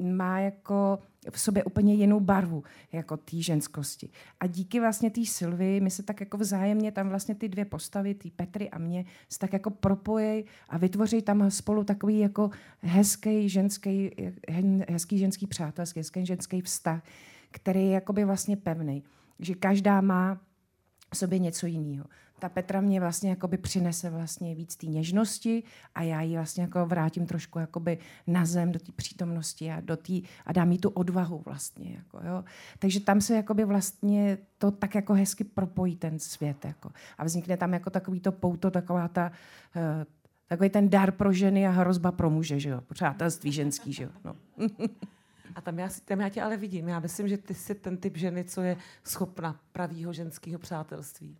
má 0.00 0.40
jako 0.40 0.98
v 1.30 1.40
sobě 1.40 1.64
úplně 1.64 1.94
jinou 1.94 2.20
barvu, 2.20 2.64
jako 2.92 3.16
té 3.16 3.42
ženskosti. 3.42 4.10
A 4.40 4.46
díky 4.46 4.80
vlastně 4.80 5.10
té 5.10 5.24
Sylvii, 5.24 5.80
my 5.80 5.90
se 5.90 6.02
tak 6.02 6.20
jako 6.20 6.38
vzájemně 6.38 6.92
tam 6.92 7.08
vlastně 7.08 7.34
ty 7.34 7.48
dvě 7.48 7.64
postavy, 7.64 8.14
ty 8.14 8.30
Petry 8.30 8.70
a 8.70 8.78
mě, 8.78 9.04
se 9.28 9.38
tak 9.38 9.52
jako 9.52 9.70
propojí 9.70 10.44
a 10.68 10.78
vytvoří 10.78 11.22
tam 11.22 11.50
spolu 11.50 11.84
takový 11.84 12.18
jako 12.18 12.50
hezký 12.80 13.48
ženský, 13.48 14.10
hezký 14.88 15.18
ženský 15.18 15.46
přátelský, 15.46 16.00
hezký 16.00 16.26
ženský 16.26 16.60
vztah, 16.60 17.02
který 17.50 17.80
je 17.86 17.90
jakoby 17.90 18.24
vlastně 18.24 18.56
pevný. 18.56 19.02
Že 19.38 19.54
každá 19.54 20.00
má 20.00 20.40
v 21.12 21.16
sobě 21.16 21.38
něco 21.38 21.66
jiného 21.66 22.04
ta 22.38 22.48
Petra 22.48 22.80
mě 22.80 23.00
vlastně 23.00 23.30
jakoby 23.30 23.56
přinese 23.56 24.10
vlastně 24.10 24.54
víc 24.54 24.76
té 24.76 24.86
něžnosti 24.86 25.62
a 25.94 26.02
já 26.02 26.22
ji 26.22 26.36
vlastně 26.36 26.62
jako 26.62 26.86
vrátím 26.86 27.26
trošku 27.26 27.58
jakoby 27.58 27.98
na 28.26 28.44
zem 28.44 28.72
do 28.72 28.78
té 28.78 28.92
přítomnosti 28.92 29.70
a, 29.70 29.80
do 29.80 29.96
tý, 29.96 30.22
a 30.46 30.52
dám 30.52 30.72
jí 30.72 30.78
tu 30.78 30.88
odvahu 30.88 31.42
vlastně. 31.44 31.92
Jako, 31.96 32.26
jo. 32.26 32.44
Takže 32.78 33.00
tam 33.00 33.20
se 33.20 33.34
jakoby 33.34 33.64
vlastně 33.64 34.38
to 34.58 34.70
tak 34.70 34.94
jako 34.94 35.14
hezky 35.14 35.44
propojí 35.44 35.96
ten 35.96 36.18
svět. 36.18 36.64
Jako. 36.64 36.90
A 37.18 37.24
vznikne 37.24 37.56
tam 37.56 37.72
jako 37.72 37.90
takový 37.90 38.20
to 38.20 38.32
pouto, 38.32 38.70
taková 38.70 39.08
ta, 39.08 39.32
uh, 39.76 39.82
takový 40.46 40.70
ten 40.70 40.90
dar 40.90 41.12
pro 41.12 41.32
ženy 41.32 41.66
a 41.66 41.70
hrozba 41.70 42.12
pro 42.12 42.30
muže, 42.30 42.60
že 42.60 42.68
jo? 42.68 42.80
Přátelství 42.80 43.52
ženský, 43.52 43.92
že 43.92 44.02
jo? 44.02 44.10
No. 44.24 44.36
A 45.54 45.60
tam 45.60 45.78
já, 45.78 45.88
tam 46.04 46.20
já 46.20 46.28
tě 46.28 46.42
ale 46.42 46.56
vidím. 46.56 46.88
Já 46.88 47.00
myslím, 47.00 47.28
že 47.28 47.38
ty 47.38 47.54
jsi 47.54 47.74
ten 47.74 47.96
typ 47.96 48.16
ženy, 48.16 48.44
co 48.44 48.62
je 48.62 48.76
schopna 49.04 49.60
pravýho 49.72 50.12
ženského 50.12 50.58
přátelství. 50.58 51.38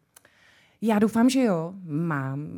Já 0.81 0.99
doufám, 0.99 1.31
že 1.31 1.43
jo. 1.43 1.75
Mám 1.85 2.49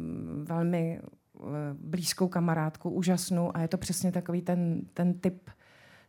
velmi 0.45 1.01
eh, 1.01 1.43
blízkou 1.73 2.29
kamarádku, 2.29 2.91
úžasnou 2.91 3.57
a 3.57 3.61
je 3.61 3.69
to 3.69 3.79
přesně 3.79 4.13
takový 4.13 4.43
ten, 4.43 4.83
ten 4.95 5.19
typ 5.19 5.51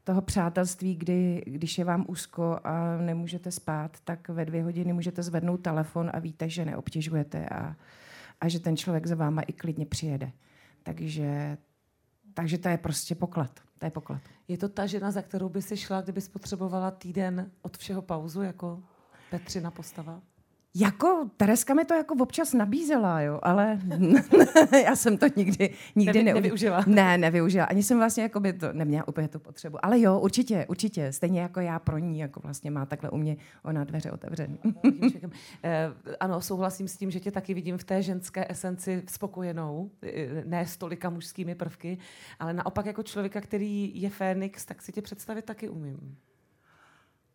toho 0.04 0.22
přátelství, 0.22 0.96
kdy, 0.96 1.44
když 1.46 1.78
je 1.78 1.86
vám 1.86 2.06
úzko 2.08 2.60
a 2.64 2.98
nemůžete 2.98 3.52
spát, 3.52 3.98
tak 4.04 4.30
ve 4.30 4.46
dvě 4.46 4.64
hodiny 4.64 4.94
můžete 4.94 5.24
zvednout 5.24 5.58
telefon 5.58 6.10
a 6.14 6.20
víte, 6.20 6.50
že 6.50 6.66
neobtěžujete 6.66 7.50
a, 7.50 7.76
a 8.42 8.48
že 8.48 8.60
ten 8.60 8.78
člověk 8.78 9.08
za 9.08 9.16
váma 9.16 9.42
i 9.42 9.54
klidně 9.54 9.86
přijede. 9.86 10.32
Takže, 10.84 11.58
takže 12.34 12.58
to 12.58 12.70
je 12.70 12.78
prostě 12.78 13.16
poklad. 13.16 13.60
To 13.78 13.86
je 13.86 13.92
poklad. 13.92 14.22
Je 14.48 14.58
to 14.58 14.70
ta 14.70 14.86
žena, 14.86 15.12
za 15.12 15.22
kterou 15.22 15.50
by 15.50 15.62
si 15.62 15.78
šla, 15.78 16.02
kdyby 16.02 16.22
potřebovala 16.22 16.92
týden 16.92 17.52
od 17.62 17.78
všeho 17.78 18.02
pauzu, 18.02 18.42
jako 18.42 18.84
Petřina 19.30 19.72
postava? 19.72 20.22
Jako, 20.76 21.30
Tereska 21.38 21.74
mi 21.74 21.86
to 21.86 21.94
jako 21.94 22.16
občas 22.20 22.54
nabízela, 22.54 23.22
jo, 23.22 23.40
ale 23.44 23.80
já 24.84 24.96
jsem 24.96 25.18
to 25.18 25.26
nikdy, 25.36 25.74
nikdy 25.96 26.24
Nevy, 26.24 26.42
nevyužila. 26.42 26.84
Ne, 26.88 27.18
nevyužila. 27.18 27.66
Ani 27.66 27.84
jsem 27.84 27.98
vlastně 27.98 28.24
jako 28.24 28.40
by 28.40 28.54
to 28.54 28.74
neměla 28.74 29.08
úplně 29.08 29.28
tu 29.28 29.40
potřebu. 29.40 29.86
Ale 29.86 30.00
jo, 30.00 30.20
určitě, 30.20 30.66
určitě. 30.70 31.14
Stejně 31.14 31.42
jako 31.42 31.60
já 31.60 31.80
pro 31.80 31.98
ní, 31.98 32.20
jako 32.20 32.40
vlastně 32.40 32.72
má 32.72 32.86
takhle 32.86 33.10
u 33.10 33.18
mě 33.18 33.38
ona 33.64 33.84
dveře 33.84 34.12
otevřené. 34.12 34.58
eh, 35.64 35.92
ano, 36.20 36.42
souhlasím 36.42 36.88
s 36.88 36.98
tím, 36.98 37.12
že 37.12 37.20
tě 37.20 37.32
taky 37.32 37.54
vidím 37.54 37.78
v 37.78 37.84
té 37.84 38.02
ženské 38.02 38.46
esenci 38.50 39.04
spokojenou, 39.10 39.92
ne 40.46 40.66
s 40.66 40.78
tolika 40.78 41.10
mužskými 41.10 41.56
prvky, 41.56 41.98
ale 42.40 42.54
naopak 42.54 42.86
jako 42.86 43.04
člověka, 43.04 43.42
který 43.42 44.02
je 44.02 44.10
Fénix, 44.10 44.66
tak 44.66 44.82
si 44.82 44.92
tě 44.92 45.02
představit 45.02 45.46
taky 45.46 45.70
umím. 45.70 46.18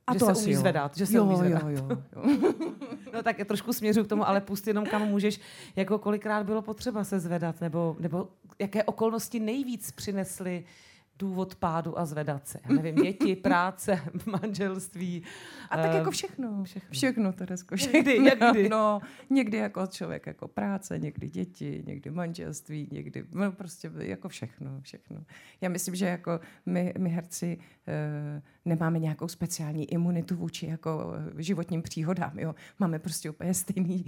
A 0.07 0.13
že 0.13 0.19
to 0.19 0.35
se 0.35 0.43
umí 0.43 0.53
jo. 0.53 0.61
zvedat, 0.61 0.97
že 0.97 1.07
se 1.07 1.17
jo, 1.17 1.25
umí 1.25 1.37
zvedat. 1.37 1.63
Jo, 1.69 1.89
jo, 1.89 2.53
no 3.15 3.23
tak 3.23 3.37
trošku 3.47 3.73
směřuji 3.73 4.05
k 4.05 4.09
tomu, 4.09 4.29
ale 4.29 4.41
pust 4.41 4.67
jenom 4.67 4.87
kam 4.87 5.09
můžeš, 5.09 5.41
jako 5.77 5.99
kolikrát 5.99 6.47
bylo 6.47 6.63
potřeba 6.63 7.05
se 7.05 7.21
zvedat, 7.21 7.61
nebo, 7.61 7.97
nebo 7.99 8.29
jaké 8.59 8.85
okolnosti 8.85 9.41
nejvíc 9.41 9.91
přinesly 9.91 10.65
důvod 11.19 11.55
pádu 11.55 11.99
a 11.99 12.05
zvedat 12.05 12.49
se. 12.49 12.61
Já 12.69 12.75
nevím, 12.75 12.95
děti, 12.95 13.37
práce, 13.43 14.01
manželství. 14.43 15.23
A 15.71 15.77
tak 15.77 15.95
jako 15.95 16.09
eh, 16.09 16.13
všechno. 16.13 16.65
Všechno, 16.65 16.89
všechno 16.93 17.33
Teresko. 17.33 17.77
Všechno. 17.77 17.99
Někdy, 17.99 18.19
někdy. 18.19 18.69
No, 18.69 19.01
někdy 19.31 19.57
jako 19.57 19.87
člověk 19.87 20.27
jako 20.27 20.49
práce, 20.49 20.99
někdy 20.99 21.31
děti, 21.31 21.83
někdy 21.87 22.11
manželství, 22.11 22.89
někdy, 22.93 23.25
no 23.33 23.53
prostě 23.53 23.91
jako 23.99 24.29
všechno, 24.29 24.81
všechno. 24.81 25.25
Já 25.61 25.69
myslím, 25.69 25.95
že 25.95 26.07
jako 26.07 26.41
my, 26.67 26.95
my 26.99 27.11
herci 27.11 27.59
e, 27.89 28.43
nemáme 28.65 28.99
nějakou 28.99 29.29
speciální 29.29 29.93
imunitu 29.93 30.37
vůči 30.37 30.67
jako 30.67 31.13
životním 31.39 31.83
příhodám. 31.83 32.39
Jo? 32.39 32.55
Máme 32.79 32.99
prostě 32.99 33.31
úplně 33.31 33.55
stejný, 33.55 34.05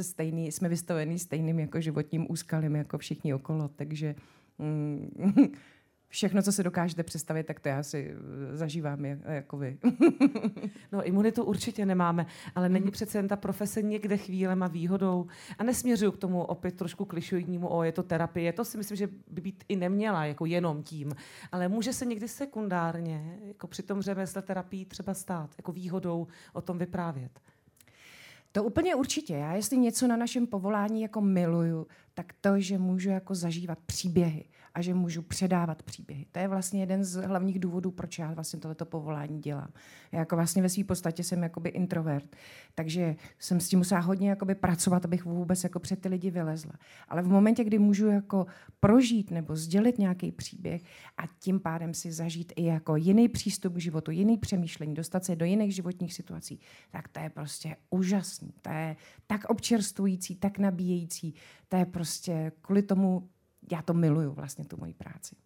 stejný, 0.00 0.52
jsme 0.52 0.68
vystavení 0.68 1.18
stejným 1.18 1.58
jako 1.58 1.80
životním 1.80 2.26
úskalím 2.30 2.76
jako 2.76 2.98
všichni 2.98 3.34
okolo, 3.34 3.68
takže 3.68 4.14
mm, 4.58 5.10
všechno, 6.12 6.42
co 6.42 6.52
si 6.52 6.62
dokážete 6.62 7.02
představit, 7.02 7.46
tak 7.46 7.60
to 7.60 7.68
já 7.68 7.82
si 7.82 8.14
eh, 8.14 8.56
zažívám 8.56 9.04
jako 9.04 9.56
vy. 9.56 9.78
no 10.92 11.02
imunitu 11.06 11.44
určitě 11.44 11.86
nemáme, 11.86 12.26
ale 12.54 12.68
není 12.68 12.84
mhm. 12.84 12.92
přece 12.92 13.18
jen 13.18 13.28
ta 13.28 13.36
profese 13.36 13.82
někde 13.82 14.16
chvílem 14.16 14.62
a 14.62 14.68
výhodou. 14.68 15.26
A 15.58 15.64
nesměřuju 15.64 16.12
k 16.12 16.16
tomu 16.16 16.44
opět 16.44 16.76
trošku 16.76 17.04
klišoidnímu, 17.04 17.68
o 17.68 17.82
je 17.82 17.92
to 17.92 18.02
terapie, 18.02 18.52
to 18.52 18.64
si 18.64 18.78
myslím, 18.78 18.96
že 18.96 19.08
by 19.30 19.40
být 19.40 19.64
i 19.68 19.76
neměla 19.76 20.24
jako 20.24 20.46
jenom 20.46 20.82
tím. 20.82 21.12
Ale 21.52 21.68
může 21.68 21.92
se 21.92 22.06
někdy 22.06 22.28
sekundárně, 22.28 23.38
jako 23.44 23.66
při 23.66 23.82
tom 23.82 24.02
řemesle 24.02 24.42
terapii 24.42 24.84
třeba 24.84 25.14
stát, 25.14 25.50
jako 25.58 25.72
výhodou 25.72 26.26
o 26.52 26.60
tom 26.60 26.78
vyprávět. 26.78 27.40
To 28.52 28.64
úplně 28.64 28.94
určitě. 28.94 29.34
Já 29.34 29.54
jestli 29.54 29.76
něco 29.76 30.06
na 30.06 30.16
našem 30.16 30.46
povolání 30.46 31.02
jako 31.02 31.20
miluju, 31.20 31.86
tak 32.14 32.32
to, 32.40 32.60
že 32.60 32.78
můžu 32.78 33.10
jako 33.10 33.34
zažívat 33.34 33.78
příběhy 33.86 34.44
a 34.74 34.82
že 34.82 34.94
můžu 34.94 35.22
předávat 35.22 35.82
příběhy. 35.82 36.26
To 36.32 36.38
je 36.38 36.48
vlastně 36.48 36.80
jeden 36.80 37.04
z 37.04 37.26
hlavních 37.26 37.58
důvodů, 37.58 37.90
proč 37.90 38.18
já 38.18 38.32
vlastně 38.32 38.60
tohleto 38.60 38.86
povolání 38.86 39.40
dělám. 39.40 39.68
Já 40.12 40.18
jako 40.18 40.36
vlastně 40.36 40.62
ve 40.62 40.68
své 40.68 40.84
podstatě 40.84 41.24
jsem 41.24 41.42
jakoby 41.42 41.68
introvert, 41.68 42.36
takže 42.74 43.16
jsem 43.38 43.60
s 43.60 43.68
tím 43.68 43.78
musela 43.78 44.00
hodně 44.00 44.30
jakoby 44.30 44.54
pracovat, 44.54 45.04
abych 45.04 45.24
vůbec 45.24 45.64
jako 45.64 45.80
před 45.80 46.00
ty 46.00 46.08
lidi 46.08 46.30
vylezla. 46.30 46.72
Ale 47.08 47.22
v 47.22 47.28
momentě, 47.28 47.64
kdy 47.64 47.78
můžu 47.78 48.06
jako 48.06 48.46
prožít 48.80 49.30
nebo 49.30 49.56
sdělit 49.56 49.98
nějaký 49.98 50.32
příběh 50.32 50.82
a 51.16 51.22
tím 51.38 51.60
pádem 51.60 51.94
si 51.94 52.12
zažít 52.12 52.52
i 52.56 52.64
jako 52.64 52.96
jiný 52.96 53.28
přístup 53.28 53.74
k 53.74 53.80
životu, 53.80 54.10
jiný 54.10 54.38
přemýšlení, 54.38 54.94
dostat 54.94 55.24
se 55.24 55.36
do 55.36 55.44
jiných 55.44 55.74
životních 55.74 56.14
situací, 56.14 56.60
tak 56.90 57.08
to 57.08 57.20
je 57.20 57.30
prostě 57.30 57.76
úžasný. 57.90 58.54
To 58.62 58.70
je 58.70 58.96
tak 59.26 59.44
občerstvující, 59.44 60.36
tak 60.36 60.58
nabíjející. 60.58 61.34
To 61.68 61.76
je 61.76 61.86
prostě 61.86 62.52
kvůli 62.60 62.82
tomu 62.82 63.28
já 63.70 63.82
to 63.82 63.94
miluju, 63.94 64.32
vlastně 64.32 64.64
tu 64.64 64.76
moji 64.76 64.94
práci. 64.94 65.36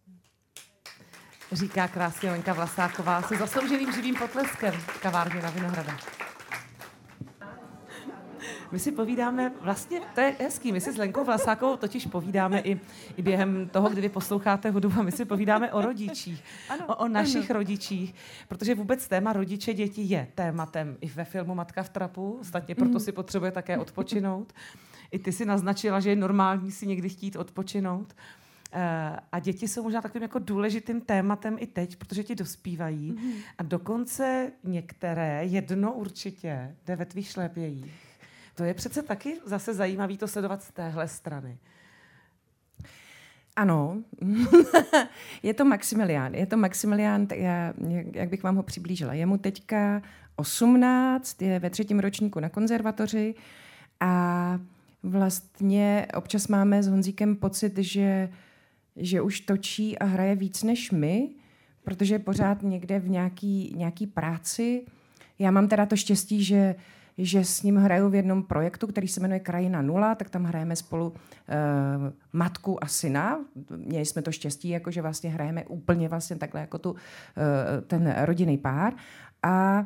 Říká 1.51 1.87
krásně 1.87 2.31
Lenka 2.31 2.53
Vlasáková 2.53 3.21
se 3.21 3.35
zaslouženým 3.35 3.91
živým 3.91 4.15
potleskem 4.15 4.73
v 4.73 5.01
kavárně 5.01 5.41
na 5.41 5.49
Vinohrada. 5.49 5.97
My 8.71 8.79
si 8.79 8.91
povídáme, 8.91 9.53
vlastně 9.61 10.01
to 10.15 10.21
je 10.21 10.35
hezký, 10.39 10.71
my 10.71 10.81
si 10.81 10.93
s 10.93 10.97
Lenkou 10.97 11.23
Vlasákovou 11.23 11.77
totiž 11.77 12.05
povídáme 12.05 12.59
i, 12.59 12.79
i 13.17 13.21
během 13.21 13.69
toho, 13.69 13.89
kdy 13.89 14.01
vy 14.01 14.09
posloucháte 14.09 14.69
hudbu, 14.69 14.99
a 14.99 15.03
my 15.03 15.11
si 15.11 15.25
povídáme 15.25 15.71
o 15.71 15.81
rodičích, 15.81 16.43
ano, 16.69 16.85
o, 16.87 16.95
o 16.95 17.07
našich 17.07 17.51
ano. 17.51 17.59
rodičích, 17.59 18.15
protože 18.47 18.75
vůbec 18.75 19.07
téma 19.07 19.33
rodiče 19.33 19.73
děti 19.73 20.01
je 20.01 20.27
tématem 20.35 20.97
i 21.01 21.07
ve 21.07 21.25
filmu 21.25 21.55
Matka 21.55 21.83
v 21.83 21.89
trapu, 21.89 22.37
ostatně 22.41 22.75
proto 22.75 22.91
mhm. 22.91 22.99
si 22.99 23.11
potřebuje 23.11 23.51
také 23.51 23.77
odpočinout. 23.77 24.53
I 25.11 25.19
ty 25.19 25.31
si 25.31 25.45
naznačila, 25.45 25.99
že 25.99 26.09
je 26.09 26.15
normální 26.15 26.71
si 26.71 26.87
někdy 26.87 27.09
chtít 27.09 27.35
odpočinout. 27.35 28.15
Eh, 28.71 29.19
a 29.31 29.39
děti 29.39 29.67
jsou 29.67 29.83
možná 29.83 30.01
takovým 30.01 30.21
jako 30.21 30.39
důležitým 30.39 31.01
tématem 31.01 31.57
i 31.59 31.67
teď, 31.67 31.95
protože 31.95 32.23
ti 32.23 32.35
dospívají. 32.35 33.13
Mm-hmm. 33.13 33.41
A 33.57 33.63
dokonce 33.63 34.51
některé, 34.63 35.45
jedno 35.45 35.93
určitě, 35.93 36.75
jde 36.85 36.95
ve 36.95 37.05
tvých 37.05 37.27
šlépějích. 37.27 38.17
To 38.55 38.63
je 38.63 38.73
přece 38.73 39.03
taky 39.03 39.39
zase 39.45 39.73
zajímavý 39.73 40.17
to 40.17 40.27
sledovat 40.27 40.63
z 40.63 40.71
téhle 40.71 41.07
strany. 41.07 41.57
Ano, 43.55 43.97
je 45.43 45.53
to 45.53 45.65
Maximilián. 45.65 46.33
Je 46.33 46.45
to 46.45 46.57
Maximilián, 46.57 47.27
já, 47.33 47.73
jak 48.13 48.29
bych 48.29 48.43
vám 48.43 48.55
ho 48.55 48.63
přiblížila. 48.63 49.13
Je 49.13 49.25
mu 49.25 49.37
teďka 49.37 50.01
18, 50.35 51.41
je 51.41 51.59
ve 51.59 51.69
třetím 51.69 51.99
ročníku 51.99 52.39
na 52.39 52.49
konzervatoři 52.49 53.35
a 53.99 54.59
vlastně 55.03 56.07
občas 56.15 56.47
máme 56.47 56.83
s 56.83 56.87
Honzíkem 56.87 57.35
pocit, 57.35 57.77
že, 57.77 58.29
že 58.95 59.21
už 59.21 59.39
točí 59.39 59.99
a 59.99 60.05
hraje 60.05 60.35
víc 60.35 60.63
než 60.63 60.91
my, 60.91 61.29
protože 61.83 62.15
je 62.15 62.19
pořád 62.19 62.63
někde 62.63 62.99
v 62.99 63.09
nějaký, 63.09 63.73
nějaký 63.77 64.07
práci. 64.07 64.85
Já 65.39 65.51
mám 65.51 65.67
teda 65.67 65.85
to 65.85 65.95
štěstí, 65.95 66.43
že 66.43 66.75
že 67.17 67.45
s 67.45 67.63
ním 67.63 67.75
hraju 67.75 68.09
v 68.09 68.15
jednom 68.15 68.43
projektu, 68.43 68.87
který 68.87 69.07
se 69.07 69.19
jmenuje 69.19 69.39
Krajina 69.39 69.81
nula, 69.81 70.15
tak 70.15 70.29
tam 70.29 70.43
hrajeme 70.43 70.75
spolu 70.75 71.07
uh, 71.07 71.15
matku 72.33 72.83
a 72.83 72.87
syna. 72.87 73.39
Měli 73.75 74.05
jsme 74.05 74.21
to 74.21 74.31
štěstí, 74.31 74.69
jako 74.69 74.91
že 74.91 75.01
vlastně 75.01 75.29
hrajeme 75.29 75.65
úplně 75.65 76.09
vlastně 76.09 76.35
takhle 76.35 76.61
jako 76.61 76.77
tu, 76.77 76.91
uh, 76.91 76.97
ten 77.87 78.15
rodinný 78.17 78.57
pár. 78.57 78.93
A 79.43 79.85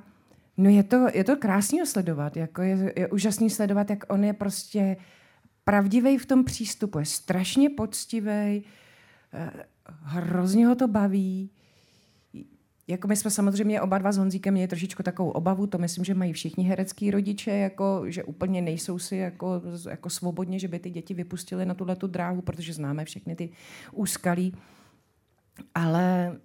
No 0.61 0.69
je 0.69 0.83
to, 0.83 1.07
je 1.13 1.23
to 1.23 1.35
krásný 1.35 1.85
sledovat, 1.85 2.37
jako 2.37 2.61
je, 2.61 2.93
je 2.95 3.07
úžasný 3.07 3.49
sledovat, 3.49 3.89
jak 3.89 4.13
on 4.13 4.23
je 4.23 4.33
prostě 4.33 4.97
pravdivý 5.63 6.17
v 6.17 6.25
tom 6.25 6.43
přístupu, 6.43 6.99
je 6.99 7.05
strašně 7.05 7.69
poctivý, 7.69 8.63
eh, 9.33 9.51
hrozně 9.85 10.67
ho 10.67 10.75
to 10.75 10.87
baví. 10.87 11.49
Jako 12.87 13.07
my 13.07 13.15
jsme 13.15 13.31
samozřejmě 13.31 13.81
oba 13.81 13.97
dva 13.97 14.11
s 14.11 14.17
Honzíkem 14.17 14.53
měli 14.53 14.67
trošičku 14.67 15.03
takovou 15.03 15.29
obavu, 15.29 15.67
to 15.67 15.77
myslím, 15.77 16.03
že 16.03 16.13
mají 16.13 16.33
všichni 16.33 16.63
herecký 16.63 17.11
rodiče, 17.11 17.51
jako, 17.51 18.03
že 18.07 18.23
úplně 18.23 18.61
nejsou 18.61 18.99
si 18.99 19.15
jako, 19.15 19.61
jako 19.89 20.09
svobodně, 20.09 20.59
že 20.59 20.67
by 20.67 20.79
ty 20.79 20.89
děti 20.89 21.13
vypustili 21.13 21.65
na 21.65 21.73
tuhle 21.73 21.95
dráhu, 22.07 22.41
protože 22.41 22.73
známe 22.73 23.05
všechny 23.05 23.35
ty 23.35 23.49
úskalí. 23.91 24.53
Ale 25.75 26.37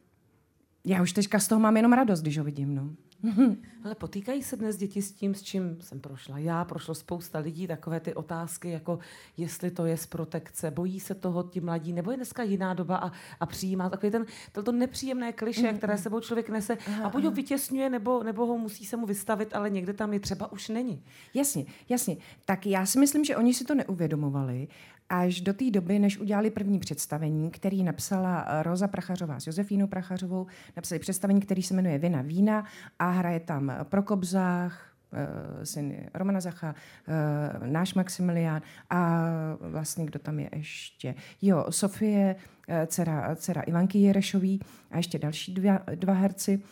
já 0.85 1.03
už 1.03 1.13
teďka 1.13 1.39
z 1.39 1.49
toho 1.49 1.61
mám 1.61 1.77
jenom 1.77 1.93
radost, 1.93 2.23
když 2.23 2.39
ho 2.39 2.45
vidím. 2.45 2.75
No. 2.75 2.91
Ale 3.85 3.95
potýkají 3.95 4.43
se 4.43 4.57
dnes 4.57 4.77
děti 4.77 5.03
s 5.03 5.13
tím, 5.13 5.35
s 5.35 5.43
čím 5.43 5.77
jsem 5.81 6.01
prošla 6.01 6.39
já, 6.39 6.65
prošlo 6.65 6.95
spousta 6.95 7.39
lidí, 7.39 7.67
takové 7.67 8.01
ty 8.01 8.15
otázky, 8.15 8.71
jako 8.71 8.99
jestli 9.37 9.71
to 9.71 9.87
je 9.87 9.97
z 9.97 10.07
protekce, 10.07 10.71
bojí 10.71 11.01
se 11.01 11.15
toho 11.15 11.43
ti 11.43 11.61
mladí, 11.61 11.93
nebo 11.93 12.11
je 12.11 12.17
dneska 12.17 12.43
jiná 12.43 12.75
doba 12.75 12.97
a, 12.97 13.13
a 13.41 13.47
přijímá 13.47 13.91
takový 13.91 14.13
ten, 14.13 14.27
to 14.65 14.73
nepříjemné 14.73 15.33
kliše, 15.33 15.73
mm, 15.73 15.79
které 15.79 15.99
sebou 15.99 16.21
člověk 16.21 16.49
nese 16.49 16.79
a 17.03 17.09
buď 17.09 17.25
ho 17.25 17.31
vytěsňuje, 17.31 17.91
nebo, 17.91 18.23
nebo 18.23 18.47
ho 18.47 18.59
musí 18.59 18.85
se 18.85 18.97
mu 18.97 19.07
vystavit, 19.07 19.55
ale 19.55 19.71
někde 19.71 19.93
tam 19.93 20.13
je 20.13 20.21
třeba 20.21 20.53
už 20.53 20.69
není. 20.69 21.05
Jasně, 21.35 21.67
jasně. 21.89 22.17
Tak 22.45 22.67
já 22.67 22.87
si 22.87 22.99
myslím, 22.99 23.25
že 23.25 23.37
oni 23.37 23.55
si 23.55 23.65
to 23.65 23.75
neuvědomovali 23.75 24.69
až 25.09 25.41
do 25.41 25.55
té 25.55 25.71
doby, 25.71 25.99
než 25.99 26.19
udělali 26.19 26.51
první 26.51 26.79
představení, 26.79 27.51
který 27.51 27.83
napsala 27.83 28.63
Roza 28.63 28.89
Prachařová 28.89 29.41
s 29.41 29.47
Josefínou 29.47 29.87
Prachařovou, 29.87 30.47
napsali 30.77 30.99
představení, 30.99 31.41
který 31.41 31.63
se 31.63 31.75
jmenuje 31.75 31.99
Vina 31.99 32.23
vína 32.23 32.65
a 32.99 33.11
hraje 33.11 33.41
tam 33.41 33.73
Prokop 33.83 34.25
Zách, 34.25 34.93
syn 35.63 35.97
Romana 36.15 36.41
Zacha, 36.41 36.75
náš 37.67 37.95
Maximilián 37.95 38.63
a 38.91 39.27
vlastně 39.61 40.07
kdo 40.07 40.19
tam 40.19 40.39
je 40.39 40.51
ještě? 40.57 41.15
Jo, 41.43 41.67
Sofie, 41.71 42.37
dcera, 42.87 43.37
dcera 43.37 43.63
Ivanky 43.63 43.99
Jerešový 43.99 44.61
a 44.91 44.97
ještě 44.97 45.19
další 45.19 45.55
dva, 45.55 45.81
dva 45.95 46.15
herci. 46.15 46.63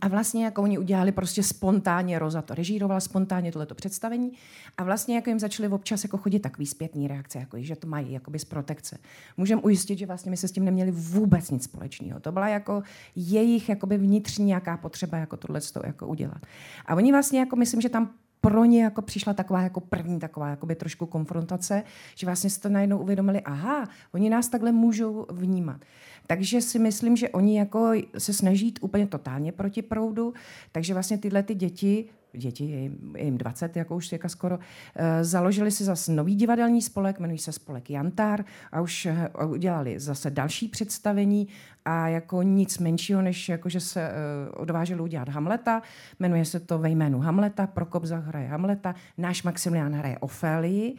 A 0.00 0.08
vlastně 0.08 0.44
jako 0.44 0.62
oni 0.62 0.78
udělali 0.78 1.12
prostě 1.12 1.42
spontánně, 1.42 2.18
Roza 2.18 2.42
to 2.42 2.54
režírovala 2.54 3.00
spontánně 3.00 3.52
tohleto 3.52 3.74
představení 3.74 4.32
a 4.78 4.84
vlastně 4.84 5.14
jako 5.14 5.30
jim 5.30 5.40
začaly 5.40 5.68
občas 5.68 6.04
jako 6.04 6.18
chodit 6.18 6.40
takový 6.40 6.66
zpětný 6.66 7.08
reakce, 7.08 7.38
jako 7.38 7.56
že 7.60 7.76
to 7.76 7.86
mají 7.86 8.12
jakoby 8.12 8.38
z 8.38 8.44
protekce. 8.44 8.98
Můžem 9.36 9.60
ujistit, 9.62 9.98
že 9.98 10.06
vlastně 10.06 10.30
my 10.30 10.36
se 10.36 10.48
s 10.48 10.52
tím 10.52 10.64
neměli 10.64 10.90
vůbec 10.90 11.50
nic 11.50 11.64
společného. 11.64 12.20
To 12.20 12.32
byla 12.32 12.48
jako 12.48 12.82
jejich 13.16 13.68
jakoby 13.68 13.98
vnitřní 13.98 14.44
nějaká 14.44 14.76
potřeba 14.76 15.18
jako 15.18 15.36
tohle 15.36 15.60
jako 15.84 16.06
udělat. 16.06 16.46
A 16.86 16.94
oni 16.94 17.12
vlastně 17.12 17.40
jako 17.40 17.56
myslím, 17.56 17.80
že 17.80 17.88
tam 17.88 18.10
pro 18.42 18.64
ně 18.64 18.82
jako 18.82 19.02
přišla 19.02 19.34
taková 19.34 19.62
jako 19.62 19.80
první 19.80 20.18
taková 20.18 20.48
jakoby 20.48 20.74
trošku 20.74 21.06
konfrontace, 21.06 21.82
že 22.14 22.26
vlastně 22.26 22.50
si 22.50 22.60
to 22.60 22.68
najednou 22.68 22.98
uvědomili, 22.98 23.40
aha, 23.40 23.88
oni 24.14 24.30
nás 24.30 24.48
takhle 24.48 24.72
můžou 24.72 25.26
vnímat. 25.30 25.80
Takže 26.26 26.60
si 26.60 26.78
myslím, 26.78 27.16
že 27.16 27.28
oni 27.28 27.58
jako 27.58 27.92
se 28.18 28.32
snaží 28.32 28.66
jít 28.66 28.78
úplně 28.82 29.06
totálně 29.06 29.52
proti 29.52 29.82
proudu, 29.82 30.34
takže 30.72 30.92
vlastně 30.92 31.18
tyhle 31.18 31.42
ty 31.42 31.54
děti 31.54 32.08
děti, 32.38 32.64
je 32.64 32.80
jim, 32.80 33.12
je 33.16 33.24
jim 33.24 33.38
20, 33.38 33.76
jako 33.76 33.96
už 33.96 34.12
jaka 34.12 34.28
skoro, 34.28 34.58
eh, 34.96 35.24
založili 35.24 35.70
si 35.70 35.84
zase 35.84 36.12
nový 36.12 36.34
divadelní 36.34 36.82
spolek, 36.82 37.18
jmenují 37.18 37.38
se 37.38 37.52
spolek 37.52 37.90
Jantar 37.90 38.44
a 38.72 38.80
už 38.80 39.06
eh, 39.06 39.28
udělali 39.46 40.00
zase 40.00 40.30
další 40.30 40.68
představení 40.68 41.48
a 41.84 42.08
jako 42.08 42.42
nic 42.42 42.78
menšího, 42.78 43.22
než 43.22 43.48
jako, 43.48 43.68
že 43.68 43.80
se 43.80 44.02
eh, 44.02 44.12
odvážili 44.50 45.00
udělat 45.00 45.28
Hamleta. 45.28 45.82
Jmenuje 46.18 46.44
se 46.44 46.60
to 46.60 46.78
ve 46.78 46.90
jménu 46.90 47.18
Hamleta, 47.18 47.66
Prokop 47.66 48.04
hraje 48.04 48.48
Hamleta, 48.48 48.94
náš 49.18 49.42
Maximilián 49.42 49.94
hraje 49.94 50.18
Ofélii. 50.18 50.96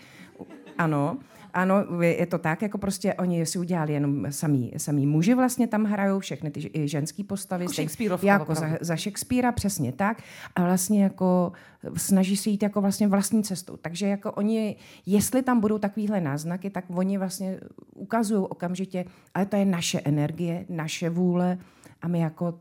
Ano, 0.78 1.18
ano, 1.54 2.02
je 2.02 2.26
to 2.26 2.38
tak, 2.38 2.62
jako 2.62 2.78
prostě 2.78 3.14
oni 3.14 3.46
si 3.46 3.60
udělali 3.60 3.94
jenom 3.94 4.32
samý, 4.32 4.72
samý 4.78 5.06
muži 5.06 5.34
vlastně 5.34 5.68
tam 5.68 5.84
hrajou, 5.84 6.20
všechny 6.20 6.52
ty 6.52 6.72
i 6.74 6.88
ženský 6.88 7.24
postavy. 7.24 7.64
Jako 7.64 7.74
Shakespeareovka. 7.74 8.28
Jako 8.28 8.56
za, 8.56 8.68
za 8.82 8.96
Shakespearea, 8.96 9.52
přesně 9.52 9.92
tak. 9.92 10.22
A 10.56 10.64
vlastně 10.64 11.04
jako 11.04 11.52
snaží 11.98 12.38
se 12.38 12.50
jít 12.50 12.64
jako 12.64 12.82
vlastně 12.82 13.08
vlastní 13.08 13.44
cestou. 13.44 13.78
Takže 13.78 14.08
jako 14.08 14.32
oni, 14.32 14.76
jestli 15.06 15.44
tam 15.44 15.60
budou 15.60 15.78
takovýhle 15.78 16.22
náznaky, 16.22 16.70
tak 16.70 16.86
oni 16.88 17.18
vlastně 17.18 17.60
ukazují 17.96 18.48
okamžitě, 18.50 19.06
ale 19.34 19.46
to 19.46 19.56
je 19.56 19.66
naše 19.66 20.00
energie, 20.00 20.66
naše 20.70 21.10
vůle 21.10 21.58
a 22.02 22.08
my 22.08 22.20
jako 22.20 22.60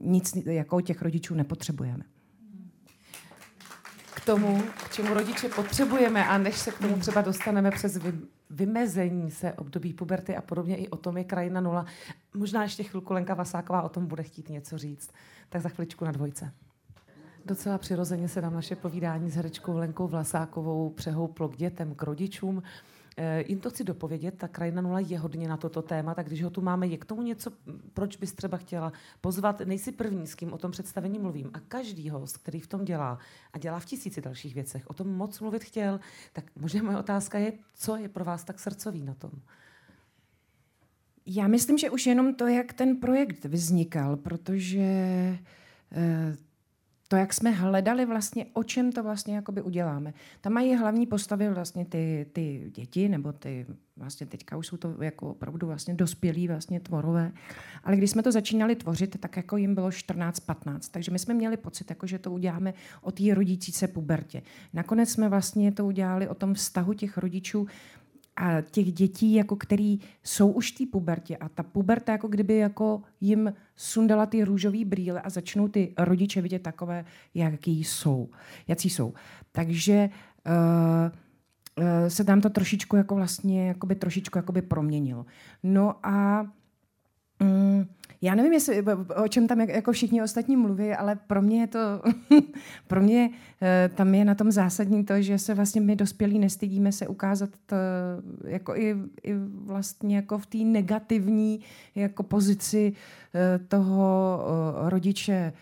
nic 0.00 0.36
jako 0.46 0.80
těch 0.80 1.02
rodičů 1.02 1.34
nepotřebujeme 1.34 2.04
tomu, 4.26 4.62
k 4.62 4.92
čemu 4.92 5.14
rodiče 5.14 5.48
potřebujeme 5.48 6.26
a 6.26 6.38
než 6.38 6.58
se 6.58 6.70
k 6.70 6.78
tomu 6.78 6.96
třeba 6.96 7.20
dostaneme 7.20 7.70
přes 7.70 7.96
vy, 7.96 8.12
vymezení 8.50 9.30
se 9.30 9.52
období 9.52 9.92
puberty 9.92 10.36
a 10.36 10.40
podobně, 10.40 10.76
i 10.76 10.88
o 10.88 10.96
tom 10.96 11.16
je 11.16 11.24
krajina 11.24 11.60
nula. 11.60 11.86
Možná 12.34 12.62
ještě 12.62 12.82
chvilku 12.82 13.12
Lenka 13.12 13.34
Vasáková 13.34 13.82
o 13.82 13.88
tom 13.88 14.06
bude 14.06 14.22
chtít 14.22 14.48
něco 14.48 14.78
říct. 14.78 15.10
Tak 15.48 15.62
za 15.62 15.68
chviličku 15.68 16.04
na 16.04 16.12
dvojce. 16.12 16.52
Docela 17.44 17.78
přirozeně 17.78 18.28
se 18.28 18.40
nám 18.40 18.54
naše 18.54 18.76
povídání 18.76 19.30
s 19.30 19.34
herečkou 19.34 19.76
Lenkou 19.76 20.06
Vlasákovou 20.06 20.90
přehouplo 20.90 21.48
k 21.48 21.56
dětem, 21.56 21.94
k 21.94 22.02
rodičům. 22.02 22.62
Eh, 23.18 23.44
jim 23.48 23.60
to 23.60 23.70
chci 23.70 23.84
dopovědět, 23.84 24.38
ta 24.38 24.48
krajina 24.48 24.82
nula 24.82 25.00
je 25.00 25.18
hodně 25.18 25.48
na 25.48 25.56
toto 25.56 25.82
téma, 25.82 26.14
tak 26.14 26.26
když 26.26 26.42
ho 26.42 26.50
tu 26.50 26.60
máme, 26.60 26.86
je 26.86 26.98
k 26.98 27.04
tomu 27.04 27.22
něco, 27.22 27.50
proč 27.94 28.16
bys 28.16 28.32
třeba 28.32 28.56
chtěla 28.56 28.92
pozvat, 29.20 29.60
nejsi 29.60 29.92
první, 29.92 30.26
s 30.26 30.34
kým 30.34 30.52
o 30.52 30.58
tom 30.58 30.70
představení 30.70 31.18
mluvím. 31.18 31.50
A 31.54 31.60
každý 31.60 32.10
host, 32.10 32.38
který 32.38 32.60
v 32.60 32.66
tom 32.66 32.84
dělá 32.84 33.18
a 33.52 33.58
dělá 33.58 33.78
v 33.78 33.84
tisíci 33.84 34.20
dalších 34.20 34.54
věcech, 34.54 34.90
o 34.90 34.94
tom 34.94 35.08
moc 35.08 35.40
mluvit 35.40 35.64
chtěl, 35.64 36.00
tak 36.32 36.44
možná 36.56 36.82
moje 36.82 36.98
otázka 36.98 37.38
je, 37.38 37.52
co 37.74 37.96
je 37.96 38.08
pro 38.08 38.24
vás 38.24 38.44
tak 38.44 38.60
srdcový 38.60 39.02
na 39.02 39.14
tom? 39.14 39.30
Já 41.26 41.48
myslím, 41.48 41.78
že 41.78 41.90
už 41.90 42.06
jenom 42.06 42.34
to, 42.34 42.46
jak 42.46 42.72
ten 42.72 42.96
projekt 42.96 43.44
vznikal, 43.44 44.16
protože 44.16 44.80
eh, 45.92 46.36
to, 47.08 47.16
jak 47.16 47.34
jsme 47.34 47.50
hledali 47.50 48.06
vlastně, 48.06 48.46
o 48.52 48.62
čem 48.62 48.92
to 48.92 49.02
vlastně 49.02 49.34
jakoby 49.34 49.62
uděláme. 49.62 50.14
Tam 50.40 50.52
mají 50.52 50.76
hlavní 50.76 51.06
postavy 51.06 51.48
vlastně 51.50 51.84
ty, 51.84 52.26
ty 52.32 52.70
děti, 52.74 53.08
nebo 53.08 53.32
ty, 53.32 53.66
vlastně 53.96 54.26
teďka 54.26 54.56
už 54.56 54.66
jsou 54.66 54.76
to 54.76 55.02
jako 55.02 55.30
opravdu 55.30 55.66
vlastně 55.66 55.94
dospělí 55.94 56.48
vlastně 56.48 56.80
tvorové. 56.80 57.32
Ale 57.84 57.96
když 57.96 58.10
jsme 58.10 58.22
to 58.22 58.32
začínali 58.32 58.76
tvořit, 58.76 59.20
tak 59.20 59.36
jako 59.36 59.56
jim 59.56 59.74
bylo 59.74 59.88
14-15. 59.88 60.78
Takže 60.90 61.10
my 61.10 61.18
jsme 61.18 61.34
měli 61.34 61.56
pocit, 61.56 61.90
jako, 61.90 62.06
že 62.06 62.18
to 62.18 62.32
uděláme 62.32 62.74
o 63.02 63.12
té 63.12 63.34
rodící 63.34 63.72
se 63.72 63.88
pubertě. 63.88 64.42
Nakonec 64.72 65.10
jsme 65.10 65.28
vlastně 65.28 65.72
to 65.72 65.86
udělali 65.86 66.28
o 66.28 66.34
tom 66.34 66.54
vztahu 66.54 66.94
těch 66.94 67.18
rodičů 67.18 67.66
a 68.36 68.60
těch 68.60 68.92
dětí, 68.92 69.34
jako 69.34 69.56
který 69.56 70.00
jsou 70.22 70.50
už 70.50 70.72
v 70.72 70.78
té 70.78 70.84
pubertě 70.92 71.36
a 71.36 71.48
ta 71.48 71.62
puberta 71.62 72.12
jako 72.12 72.28
kdyby 72.28 72.56
jako 72.56 73.02
jim 73.20 73.52
sundala 73.76 74.26
ty 74.26 74.44
růžové 74.44 74.84
brýle 74.84 75.20
a 75.20 75.30
začnou 75.30 75.68
ty 75.68 75.94
rodiče 75.98 76.40
vidět 76.40 76.62
takové, 76.62 77.04
jaký 77.34 77.84
jsou, 77.84 78.28
jaký 78.68 78.90
jsou. 78.90 79.14
Takže 79.52 80.10
uh, 80.46 81.10
uh, 81.78 82.08
se 82.08 82.24
tam 82.24 82.40
to 82.40 82.50
trošičku 82.50 82.96
jako 82.96 83.14
vlastně 83.14 83.68
jakoby 83.68 83.94
trošičku 83.94 84.38
jakoby 84.38 84.62
proměnilo. 84.62 85.26
No 85.62 86.06
a 86.06 86.46
um, 87.40 87.86
já 88.22 88.34
nevím, 88.34 88.52
jestli, 88.52 88.82
o 89.24 89.28
čem 89.28 89.46
tam 89.46 89.60
jako 89.60 89.92
všichni 89.92 90.22
ostatní 90.22 90.56
mluví, 90.56 90.92
ale 90.92 91.16
pro 91.26 91.42
mě 91.42 91.60
je 91.60 91.66
to, 91.66 91.78
pro 92.86 93.02
mě 93.02 93.30
eh, 93.62 93.90
tam 93.94 94.14
je 94.14 94.24
na 94.24 94.34
tom 94.34 94.50
zásadní 94.50 95.04
to, 95.04 95.22
že 95.22 95.38
se 95.38 95.54
vlastně 95.54 95.80
my 95.80 95.96
dospělí 95.96 96.38
nestydíme 96.38 96.92
se 96.92 97.08
ukázat 97.08 97.50
to, 97.66 97.76
jako 98.44 98.76
i, 98.76 98.96
i 99.22 99.34
vlastně 99.64 100.16
jako 100.16 100.38
v 100.38 100.46
té 100.46 100.58
negativní 100.58 101.60
jako 101.94 102.22
pozici 102.22 102.92
eh, 103.34 103.58
toho 103.58 104.40
eh, 104.86 104.90
rodiče 104.90 105.52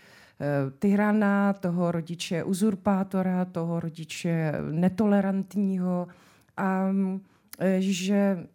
tyrana, 0.79 1.53
toho 1.53 1.93
rodiče 1.93 2.45
uzurpátora, 2.45 3.45
toho 3.45 3.81
rodiče 3.81 4.53
netolerantního. 4.71 6.09
A 6.57 6.89
že 7.79 8.47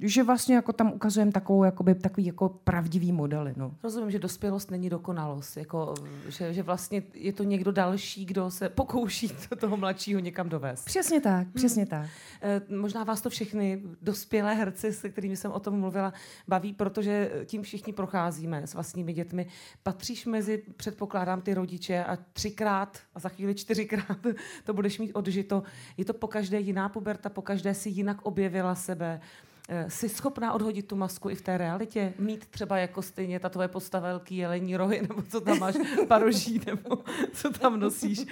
že 0.00 0.22
vlastně 0.22 0.54
jako 0.54 0.72
tam 0.72 0.92
ukazujeme 0.92 1.32
takovou, 1.32 1.64
jakoby, 1.64 1.94
takový 1.94 2.26
jako 2.26 2.48
pravdivý 2.48 3.12
modely. 3.12 3.54
No. 3.56 3.74
Rozumím, 3.82 4.10
že 4.10 4.18
dospělost 4.18 4.70
není 4.70 4.90
dokonalost, 4.90 5.56
jako, 5.56 5.94
že, 6.28 6.54
že 6.54 6.62
vlastně 6.62 7.02
je 7.14 7.32
to 7.32 7.42
někdo 7.42 7.72
další, 7.72 8.24
kdo 8.24 8.50
se 8.50 8.68
pokouší 8.68 9.30
toho 9.60 9.76
mladšího 9.76 10.20
někam 10.20 10.48
dovést. 10.48 10.84
Přesně 10.84 11.20
tak, 11.20 11.48
přesně 11.54 11.82
hmm. 11.82 11.90
tak. 11.90 12.08
E, 12.42 12.76
možná 12.76 13.04
vás 13.04 13.20
to 13.20 13.30
všechny 13.30 13.82
dospělé 14.02 14.54
herci, 14.54 14.92
se 14.92 15.08
kterými 15.08 15.36
jsem 15.36 15.52
o 15.52 15.60
tom 15.60 15.80
mluvila, 15.80 16.12
baví, 16.48 16.72
protože 16.72 17.30
tím 17.44 17.62
všichni 17.62 17.92
procházíme 17.92 18.66
s 18.66 18.74
vlastními 18.74 19.12
dětmi. 19.12 19.46
Patříš 19.82 20.26
mezi, 20.26 20.62
předpokládám, 20.76 21.40
ty 21.40 21.54
rodiče 21.54 22.04
a 22.04 22.18
třikrát 22.32 22.98
a 23.14 23.20
za 23.20 23.28
chvíli 23.28 23.54
čtyřikrát 23.54 24.18
to 24.64 24.74
budeš 24.74 24.98
mít 24.98 25.12
odžito. 25.12 25.62
Je 25.96 26.04
to 26.04 26.14
po 26.14 26.26
každé 26.26 26.60
jiná 26.60 26.88
puberta, 26.88 27.28
po 27.28 27.42
každé 27.42 27.74
si 27.74 27.88
jinak 27.88 28.18
objevila 28.22 28.74
sebe. 28.74 29.20
Eh, 29.68 29.90
jsi 29.90 30.08
schopná 30.08 30.52
odhodit 30.52 30.86
tu 30.86 30.96
masku 30.96 31.30
i 31.30 31.34
v 31.34 31.42
té 31.42 31.58
realitě? 31.58 32.14
Mít 32.18 32.46
třeba 32.46 32.78
jako 32.78 33.02
stejně 33.02 33.40
ta 33.40 33.48
tvoje 33.48 33.68
postava 33.68 34.08
velký 34.08 34.36
jelení 34.36 34.76
rohy, 34.76 35.02
nebo 35.08 35.22
co 35.22 35.40
tam 35.40 35.58
máš, 35.58 35.74
paroží, 36.08 36.60
nebo 36.66 36.98
co 37.32 37.50
tam 37.50 37.80
nosíš? 37.80 38.26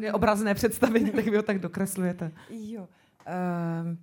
Je 0.00 0.12
obrazné 0.12 0.54
představení, 0.54 1.10
tak 1.10 1.24
vy 1.24 1.36
ho 1.36 1.42
tak 1.42 1.58
dokreslujete. 1.58 2.32
Jo. 2.50 2.88
Um, 3.82 3.98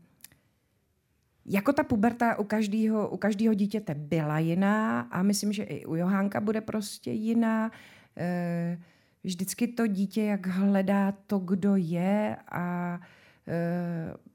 jako 1.46 1.74
ta 1.74 1.84
puberta 1.84 2.40
u 2.40 2.44
každého 2.44 3.10
u 3.10 3.18
každého 3.18 3.54
dítěte 3.54 3.96
byla 3.96 4.40
jiná 4.40 5.02
a 5.02 5.24
myslím, 5.24 5.54
že 5.54 5.64
i 5.64 5.86
u 5.86 5.96
Johánka 5.96 6.42
bude 6.42 6.62
prostě 6.62 7.12
jiná. 7.12 7.72
Uh, 7.72 8.82
vždycky 9.24 9.68
to 9.68 9.88
dítě, 9.88 10.24
jak 10.24 10.48
hledá 10.48 11.14
to, 11.28 11.40
kdo 11.40 11.76
je 11.76 12.38
a 12.52 13.00
uh, 13.48 14.31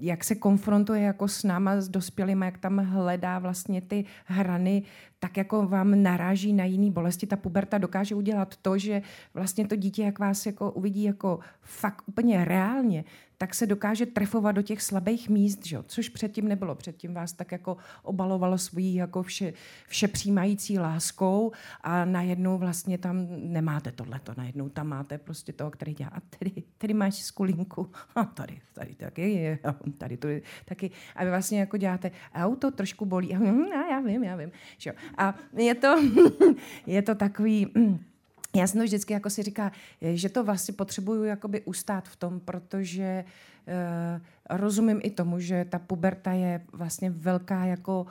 jak 0.00 0.24
se 0.24 0.34
konfrontuje 0.34 1.02
jako 1.02 1.28
s 1.28 1.42
náma, 1.42 1.80
s 1.80 1.88
dospělými, 1.88 2.44
jak 2.44 2.58
tam 2.58 2.78
hledá 2.78 3.38
vlastně 3.38 3.80
ty 3.80 4.04
hrany, 4.24 4.82
tak 5.18 5.36
jako 5.36 5.66
vám 5.66 6.02
naráží 6.02 6.52
na 6.52 6.64
jiný 6.64 6.90
bolesti. 6.90 7.26
Ta 7.26 7.36
puberta 7.36 7.78
dokáže 7.78 8.14
udělat 8.14 8.56
to, 8.56 8.78
že 8.78 9.02
vlastně 9.34 9.66
to 9.66 9.76
dítě, 9.76 10.02
jak 10.02 10.18
vás 10.18 10.46
jako 10.46 10.70
uvidí 10.70 11.02
jako 11.02 11.38
fakt 11.60 12.02
úplně 12.06 12.44
reálně, 12.44 13.04
tak 13.44 13.54
se 13.54 13.66
dokáže 13.66 14.06
trefovat 14.06 14.54
do 14.54 14.62
těch 14.62 14.82
slabých 14.82 15.28
míst, 15.28 15.66
že? 15.66 15.78
což 15.86 16.08
předtím 16.08 16.48
nebylo. 16.48 16.74
Předtím 16.74 17.14
vás 17.14 17.32
tak 17.32 17.52
jako 17.52 17.76
obalovalo 18.02 18.58
svojí 18.58 18.94
jako 18.94 19.22
vše, 19.22 19.52
vše 19.88 20.08
přijímající 20.08 20.78
láskou 20.78 21.52
a 21.80 22.04
najednou 22.04 22.58
vlastně 22.58 22.98
tam 22.98 23.26
nemáte 23.30 23.92
tohleto, 23.92 24.32
najednou 24.36 24.68
tam 24.68 24.88
máte 24.88 25.18
prostě 25.18 25.52
toho, 25.52 25.70
který 25.70 25.94
dělá 25.94 26.10
a 26.14 26.20
tady, 26.20 26.52
tady 26.78 26.94
máš 26.94 27.14
skulinku 27.14 27.90
a 28.14 28.24
tady, 28.24 28.60
tady 28.72 28.94
taky 28.94 29.30
je, 29.30 29.58
tady 29.98 30.18
je 30.28 30.42
taky. 30.64 30.90
A 31.16 31.24
vy 31.24 31.30
vlastně 31.30 31.60
jako 31.60 31.76
děláte 31.76 32.10
auto 32.34 32.70
trošku 32.70 33.06
bolí 33.06 33.34
a 33.74 33.90
já 33.90 34.00
vím, 34.00 34.24
já 34.24 34.36
vím. 34.36 34.52
Že? 34.78 34.92
A 35.18 35.34
je 35.56 35.74
to, 35.74 35.96
je 36.86 37.02
to 37.02 37.14
takový... 37.14 37.66
já 38.56 38.66
jsem 38.66 38.80
to 38.80 38.84
vždycky 38.84 39.12
jako 39.12 39.30
si 39.30 39.42
říká, 39.42 39.72
že 40.00 40.28
to 40.28 40.44
vlastně 40.44 40.74
potřebuju 40.74 41.24
jakoby 41.24 41.60
ustát 41.60 42.08
v 42.08 42.16
tom, 42.16 42.40
protože 42.40 43.24
uh, 43.66 44.56
rozumím 44.58 45.00
i 45.02 45.10
tomu, 45.10 45.40
že 45.40 45.64
ta 45.64 45.78
puberta 45.78 46.32
je 46.32 46.60
vlastně 46.72 47.10
velká 47.10 47.64
jako 47.64 48.06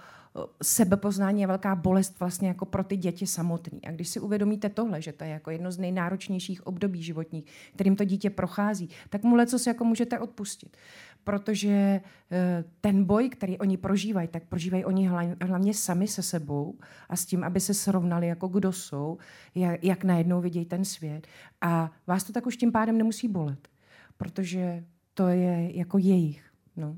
sebepoznání 0.64 1.42
je 1.42 1.48
velká 1.48 1.76
bolest 1.76 2.20
vlastně 2.20 2.48
jako 2.48 2.66
pro 2.66 2.84
ty 2.84 2.98
děti 2.98 3.28
samotný. 3.28 3.86
A 3.86 3.92
když 3.92 4.08
si 4.08 4.20
uvědomíte 4.20 4.70
tohle, 4.70 5.02
že 5.02 5.12
to 5.12 5.24
je 5.24 5.30
jako 5.30 5.52
jedno 5.52 5.72
z 5.72 5.78
nejnáročnějších 5.78 6.68
období 6.68 7.04
životních, 7.04 7.46
kterým 7.74 7.96
to 7.96 8.04
dítě 8.04 8.30
prochází, 8.30 8.90
tak 9.10 9.24
mu 9.24 9.36
lecos 9.36 9.68
jako 9.68 9.84
můžete 9.84 10.20
odpustit. 10.20 10.78
Protože 11.24 12.02
eh, 12.32 12.64
ten 12.82 13.04
boj, 13.04 13.30
který 13.30 13.60
oni 13.60 13.78
prožívají, 13.78 14.28
tak 14.28 14.44
prožívají 14.46 14.86
oni 14.86 15.10
hlavně 15.46 15.74
sami 15.74 16.08
se 16.08 16.24
sebou 16.24 16.80
a 17.10 17.16
s 17.16 17.26
tím, 17.26 17.44
aby 17.44 17.60
se 17.60 17.74
srovnali, 17.74 18.28
jako 18.28 18.48
kdo 18.48 18.72
jsou, 18.72 19.18
jak, 19.82 20.04
najednou 20.04 20.42
vidějí 20.42 20.66
ten 20.66 20.86
svět. 20.86 21.28
A 21.62 21.92
vás 22.08 22.24
to 22.24 22.34
tak 22.34 22.46
už 22.46 22.58
tím 22.58 22.72
pádem 22.72 22.98
nemusí 22.98 23.28
bolet, 23.28 23.68
protože 24.18 24.84
to 25.14 25.28
je 25.28 25.78
jako 25.78 25.98
jejich. 25.98 26.44
No. 26.76 26.98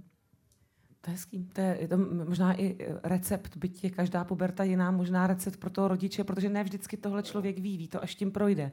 To 1.01 1.11
je 1.11 1.13
hezký. 1.13 1.49
To 1.53 1.61
je, 1.61 1.77
je 1.81 1.87
to 1.87 1.97
možná 1.97 2.61
i 2.61 2.77
recept, 3.03 3.57
byť 3.57 3.83
je 3.83 3.89
každá 3.89 4.23
puberta 4.23 4.63
jiná, 4.63 4.91
možná 4.91 5.27
recept 5.27 5.59
pro 5.59 5.69
toho 5.69 5.87
rodiče, 5.87 6.23
protože 6.23 6.49
ne 6.49 6.63
vždycky 6.63 6.97
tohle 6.97 7.23
člověk 7.23 7.59
ví, 7.59 7.77
ví 7.77 7.87
to, 7.87 8.03
až 8.03 8.15
tím 8.15 8.31
projde. 8.31 8.71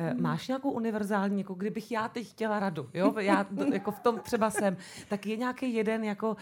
Hmm. 0.00 0.22
Máš 0.22 0.48
nějakou 0.48 0.70
univerzální, 0.70 1.38
jako 1.38 1.54
kdybych 1.54 1.90
já 1.90 2.08
teď 2.08 2.30
chtěla 2.30 2.60
radu, 2.60 2.90
jo? 2.94 3.14
já 3.18 3.46
jako 3.72 3.90
v 3.90 4.00
tom 4.00 4.18
třeba 4.18 4.50
jsem, 4.50 4.76
tak 5.08 5.26
je 5.26 5.36
nějaký 5.36 5.74
jeden 5.74 6.04
jako 6.04 6.36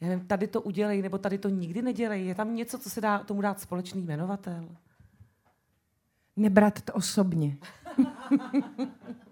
já 0.00 0.08
nevím, 0.08 0.26
tady 0.26 0.46
to 0.46 0.62
udělej, 0.62 1.02
nebo 1.02 1.18
tady 1.18 1.38
to 1.38 1.48
nikdy 1.48 1.82
nedělej. 1.82 2.26
Je 2.26 2.34
tam 2.34 2.54
něco, 2.54 2.78
co 2.78 2.90
se 2.90 3.00
dá 3.00 3.18
tomu 3.18 3.40
dát 3.40 3.60
společný 3.60 4.02
jmenovatel? 4.02 4.68
Nebrat 6.36 6.80
to 6.80 6.92
osobně. 6.92 7.56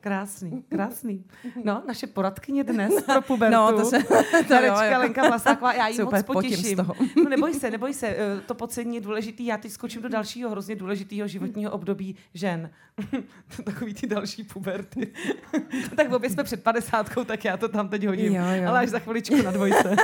Krásný, 0.00 0.62
krásný. 0.68 1.24
No, 1.64 1.82
naše 1.86 2.06
poradkyně 2.06 2.64
dnes 2.64 3.02
pro 3.06 3.22
pubertu. 3.22 3.54
No, 3.54 3.72
to 3.72 3.84
se... 3.84 3.98
To 4.48 4.54
jo, 4.54 4.74
jo. 4.92 4.98
Lenka 4.98 5.28
Vlasáková, 5.28 5.72
já 5.72 5.88
ji 5.88 6.02
moc 6.02 6.22
potěším. 6.22 6.78
No, 7.16 7.28
neboj 7.28 7.54
se, 7.54 7.70
neboj 7.70 7.94
se, 7.94 8.06
eh, 8.06 8.40
to 8.46 8.54
pocení 8.54 8.94
je 8.94 9.00
důležitý. 9.00 9.46
Já 9.46 9.56
teď 9.56 9.72
skočím 9.72 10.02
do 10.02 10.08
dalšího 10.08 10.50
hrozně 10.50 10.76
důležitého 10.76 11.28
životního 11.28 11.72
období 11.72 12.16
žen. 12.34 12.70
Takový 13.64 13.94
ty 13.94 14.06
další 14.06 14.44
puberty. 14.44 15.12
tak 15.96 16.12
obě 16.12 16.30
jsme 16.30 16.44
před 16.44 16.62
padesátkou, 16.62 17.24
tak 17.24 17.44
já 17.44 17.56
to 17.56 17.68
tam 17.68 17.88
teď 17.88 18.06
hodím. 18.06 18.34
Jo, 18.34 18.42
jo. 18.52 18.68
Ale 18.68 18.80
až 18.80 18.88
za 18.88 18.98
chviličku 18.98 19.42
na 19.42 19.50
dvojce. 19.50 19.96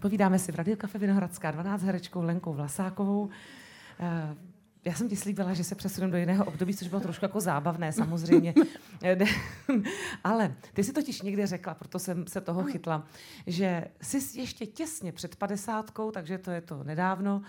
Povídáme 0.00 0.38
si 0.38 0.52
v 0.52 0.54
Radio 0.54 0.76
Kafe 0.76 0.98
Vinohradská 0.98 1.50
12 1.50 1.82
herečkou 1.82 2.22
Lenkou 2.22 2.52
Vlasákovou. 2.52 3.30
Já 4.88 4.94
jsem 4.94 5.08
ti 5.08 5.16
slíbila, 5.16 5.54
že 5.54 5.64
se 5.64 5.74
přesuneme 5.74 6.12
do 6.12 6.18
jiného 6.18 6.44
období, 6.44 6.76
což 6.76 6.88
bylo 6.88 7.00
trošku 7.00 7.24
jako 7.24 7.40
zábavné 7.40 7.92
samozřejmě. 7.92 8.54
Ale 10.24 10.54
ty 10.72 10.84
si 10.84 10.92
totiž 10.92 11.22
někde 11.22 11.46
řekla, 11.46 11.74
proto 11.74 11.98
jsem 11.98 12.26
se 12.26 12.40
toho 12.40 12.64
chytla, 12.64 13.06
že 13.46 13.84
jsi 14.02 14.40
ještě 14.40 14.66
těsně 14.66 15.12
před 15.12 15.36
padesátkou, 15.36 16.10
takže 16.10 16.38
to 16.38 16.50
je 16.50 16.60
to 16.60 16.84
nedávno, 16.84 17.42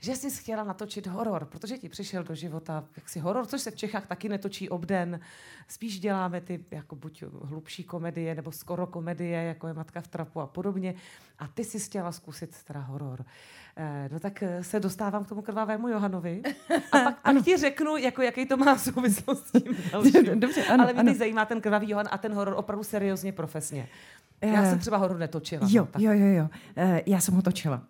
že 0.00 0.16
jsi 0.16 0.30
chtěla 0.30 0.64
natočit 0.64 1.06
horor, 1.06 1.44
protože 1.44 1.78
ti 1.78 1.88
přišel 1.88 2.24
do 2.24 2.34
života 2.34 2.84
jaksi 2.96 3.18
horor, 3.18 3.46
což 3.46 3.60
se 3.60 3.70
v 3.70 3.76
Čechách 3.76 4.06
taky 4.06 4.28
netočí 4.28 4.68
obden. 4.68 5.20
Spíš 5.68 6.00
děláme 6.00 6.40
ty 6.40 6.64
jako 6.70 6.96
buď 6.96 7.24
hlubší 7.42 7.84
komedie 7.84 8.34
nebo 8.34 8.52
skoro 8.52 8.86
komedie, 8.86 9.42
jako 9.42 9.66
je 9.66 9.74
Matka 9.74 10.00
v 10.00 10.08
trapu 10.08 10.40
a 10.40 10.46
podobně. 10.46 10.94
A 11.38 11.48
ty 11.48 11.64
jsi 11.64 11.78
chtěla 11.80 12.12
zkusit 12.12 12.62
teda 12.64 12.80
horor. 12.80 13.24
Eh, 13.24 13.65
no 14.12 14.20
tak 14.20 14.42
eh, 14.42 14.64
se 14.64 14.80
dostávám 14.80 15.24
k 15.24 15.28
tomu 15.28 15.42
krvavému 15.42 15.88
Johanovi 15.88 16.42
a 16.92 16.98
pak, 16.98 17.20
pak 17.22 17.44
ti 17.44 17.56
řeknu, 17.56 17.96
jako, 17.96 18.22
jaký 18.22 18.46
to 18.46 18.56
má 18.56 18.78
souvislost 18.78 19.46
s 19.46 19.52
tím 19.52 19.76
dalším. 19.92 20.40
Dobře, 20.40 20.64
ano, 20.64 20.84
Ale 20.84 20.92
mě 20.92 21.00
ano. 21.00 21.14
zajímá 21.14 21.44
ten 21.44 21.60
krvavý 21.60 21.90
Johan 21.90 22.06
a 22.10 22.18
ten 22.18 22.32
horor 22.32 22.54
opravdu 22.58 22.84
seriózně 22.84 23.32
profesně. 23.32 23.88
Já 24.42 24.64
jsem 24.70 24.78
třeba 24.78 24.96
horor 24.96 25.18
netočila. 25.18 25.66
Jo, 25.70 25.88
no, 25.98 26.04
jo, 26.04 26.12
jo, 26.12 26.26
jo. 26.26 26.48
Já 27.06 27.20
jsem 27.20 27.34
ho 27.34 27.42
točila. 27.42 27.82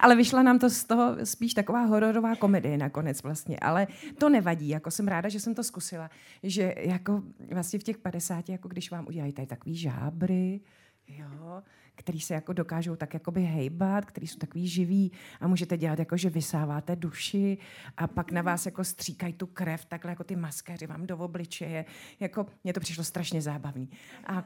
Ale 0.00 0.16
vyšla 0.16 0.42
nám 0.42 0.58
to 0.58 0.70
z 0.70 0.84
toho 0.84 1.16
spíš 1.24 1.54
taková 1.54 1.84
hororová 1.84 2.36
komedie 2.36 2.78
nakonec 2.78 3.22
vlastně. 3.22 3.58
Ale 3.58 3.86
to 4.18 4.28
nevadí. 4.28 4.68
Jako 4.68 4.90
jsem 4.90 5.08
ráda, 5.08 5.28
že 5.28 5.40
jsem 5.40 5.54
to 5.54 5.64
zkusila. 5.64 6.10
Že 6.42 6.74
jako 6.78 7.22
vlastně 7.52 7.78
v 7.78 7.82
těch 7.82 7.98
50, 7.98 8.48
jako 8.48 8.68
když 8.68 8.90
vám 8.90 9.06
udělají 9.06 9.32
tady 9.32 9.46
takový 9.46 9.76
žábry, 9.76 10.60
jo, 11.08 11.62
který 11.94 12.20
se 12.20 12.34
jako 12.34 12.52
dokážou 12.52 12.96
tak 12.96 13.14
jakoby 13.14 13.42
hejbat, 13.42 14.04
který 14.04 14.26
jsou 14.26 14.38
takový 14.38 14.68
živý 14.68 15.12
a 15.40 15.48
můžete 15.48 15.76
dělat 15.76 15.98
jako, 15.98 16.16
že 16.16 16.30
vysáváte 16.30 16.96
duši 16.96 17.58
a 17.96 18.06
pak 18.06 18.32
na 18.32 18.42
vás 18.42 18.66
jako 18.66 18.84
stříkají 18.84 19.32
tu 19.32 19.46
krev, 19.46 19.84
takhle 19.84 20.12
jako 20.12 20.24
ty 20.24 20.36
maskéři 20.36 20.86
vám 20.86 21.06
do 21.06 21.18
obličeje. 21.18 21.84
Jako, 22.20 22.46
mně 22.64 22.72
to 22.72 22.80
přišlo 22.80 23.04
strašně 23.04 23.42
zábavný. 23.42 23.90
A... 24.26 24.44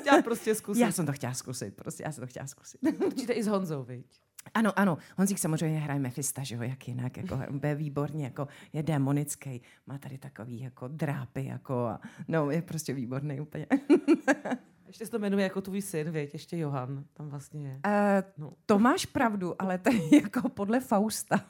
chtěla 0.00 0.22
prostě 0.22 0.54
zkusit. 0.54 0.80
Já 0.80 0.92
jsem 0.92 1.06
to 1.06 1.12
chtěla 1.12 1.34
zkusit, 1.34 1.76
prostě 1.76 2.02
já 2.02 2.12
jsem 2.12 2.22
to 2.22 2.26
chtěla 2.26 2.46
zkusit. 2.46 2.80
Určitě 3.06 3.32
i 3.32 3.42
s 3.42 3.46
Honzou, 3.46 3.84
viď? 3.84 4.27
Ano, 4.54 4.78
ano. 4.78 4.98
Honzík 5.16 5.38
samozřejmě 5.38 5.78
hraje 5.78 6.00
Mefista, 6.00 6.42
že 6.42 6.54
jo, 6.54 6.62
jak 6.62 6.88
jinak, 6.88 7.16
jako 7.16 7.40
je 7.66 7.74
výborně, 7.74 8.24
jako 8.24 8.48
je 8.72 8.82
demonický, 8.82 9.62
má 9.86 9.98
tady 9.98 10.18
takový 10.18 10.60
jako 10.60 10.88
drápy, 10.88 11.44
jako 11.44 11.86
a, 11.86 12.00
no, 12.28 12.50
je 12.50 12.62
prostě 12.62 12.94
výborný 12.94 13.40
úplně. 13.40 13.66
Ještě 14.88 15.04
se 15.04 15.10
to 15.10 15.18
jmenuje 15.18 15.44
jako 15.44 15.60
tvůj 15.60 15.82
syn, 15.82 16.10
věď, 16.10 16.32
ještě 16.32 16.58
Johan 16.58 17.04
tam 17.14 17.28
vlastně 17.28 17.68
je. 17.68 17.80
Uh, 17.86 18.44
no. 18.44 18.52
To 18.66 18.78
máš 18.78 19.06
pravdu, 19.06 19.54
ale 19.62 19.78
to 19.78 19.92
je 19.92 20.22
jako 20.22 20.48
podle 20.48 20.80
Fausta. 20.80 21.40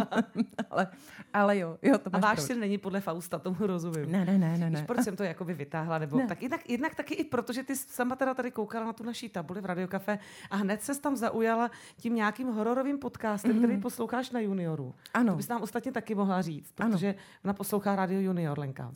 ale, 0.70 0.86
ale 1.32 1.58
jo, 1.58 1.78
jo, 1.82 1.98
to 1.98 2.10
máš 2.10 2.22
A 2.22 2.26
váš 2.26 2.34
pravdu. 2.34 2.46
syn 2.46 2.60
není 2.60 2.78
podle 2.78 3.00
Fausta, 3.00 3.38
tomu 3.38 3.56
rozumím. 3.60 4.12
Ne, 4.12 4.24
ne, 4.24 4.38
ne, 4.38 4.58
ne. 4.58 4.70
Víš, 4.70 4.80
proč 4.86 5.00
jsem 5.04 5.16
to 5.16 5.22
jakoby 5.22 5.54
vytáhla? 5.54 5.98
Nebo 5.98 6.16
ne. 6.18 6.26
tak 6.26 6.42
jednak, 6.42 6.70
jednak 6.70 6.94
taky 6.94 7.14
i 7.14 7.24
proto, 7.24 7.52
že 7.52 7.62
ty 7.62 7.76
sama 7.76 8.16
teda 8.16 8.34
tady 8.34 8.50
koukala 8.50 8.86
na 8.86 8.92
tu 8.92 9.04
naší 9.04 9.28
tabuli 9.28 9.60
v 9.60 9.64
Radiokafe 9.64 10.18
a 10.50 10.56
hned 10.56 10.82
se 10.82 11.00
tam 11.00 11.16
zaujala 11.16 11.70
tím 11.96 12.14
nějakým 12.14 12.48
hororovým 12.48 12.98
podcastem, 12.98 13.52
mm-hmm. 13.52 13.58
který 13.58 13.80
posloucháš 13.80 14.30
na 14.30 14.40
Junioru. 14.40 14.94
Ano. 15.14 15.32
To 15.32 15.36
bys 15.36 15.48
nám 15.48 15.62
ostatně 15.62 15.92
taky 15.92 16.14
mohla 16.14 16.42
říct, 16.42 16.72
protože 16.72 17.08
ano. 17.08 17.18
ona 17.44 17.54
poslouchá 17.54 17.96
Radio 17.96 18.20
Junior, 18.20 18.58
Lenka. 18.58 18.94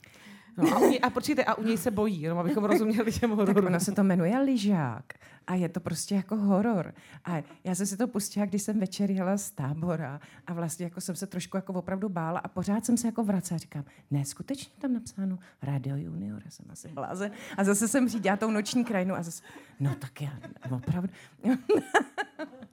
No 0.57 0.77
a, 0.77 0.79
u 0.79 0.91
něj, 0.91 1.01
a 1.03 1.11
počkejte, 1.11 1.45
a 1.45 1.55
u 1.55 1.63
něj 1.63 1.77
se 1.79 1.91
bojí, 1.91 2.23
jenom 2.23 2.39
abychom 2.39 2.65
rozuměli 2.73 3.13
těm 3.13 3.31
hororům. 3.31 3.55
Tak 3.55 3.65
ono 3.65 3.81
se 3.81 3.93
to 3.93 4.05
jmenuje 4.05 4.39
lyžák 4.39 5.05
a 5.47 5.55
je 5.55 5.69
to 5.69 5.81
prostě 5.81 6.15
jako 6.15 6.37
horor. 6.37 6.95
A 7.25 7.43
já 7.65 7.75
jsem 7.75 7.87
si 7.87 7.97
to 7.97 8.09
pustila, 8.09 8.47
když 8.47 8.63
jsem 8.63 8.81
večer 8.81 9.11
jela 9.11 9.37
z 9.37 9.51
tábora 9.51 10.21
a 10.47 10.53
vlastně 10.53 10.85
jako 10.85 11.01
jsem 11.01 11.17
se 11.17 11.27
trošku 11.27 11.57
jako 11.57 11.73
opravdu 11.73 12.09
bála 12.09 12.39
a 12.39 12.49
pořád 12.49 12.85
jsem 12.87 12.97
se 12.97 13.09
jako 13.09 13.25
vracela. 13.25 13.59
Říkám, 13.59 13.85
ne, 14.11 14.25
skutečně 14.25 14.73
tam 14.79 14.93
napsáno 14.93 15.39
Radio 15.63 15.97
Junior, 15.97 16.43
já 16.45 16.51
jsem 16.51 16.67
asi 16.71 16.89
blázen. 16.89 17.33
A 17.57 17.65
zase 17.65 17.89
jsem 17.89 18.09
řídila 18.09 18.37
tou 18.37 18.51
noční 18.51 18.85
krajinu 18.85 19.15
a 19.15 19.23
zase, 19.23 19.43
no 19.81 19.95
tak 19.95 20.21
já, 20.21 20.33
opravdu. 20.71 21.09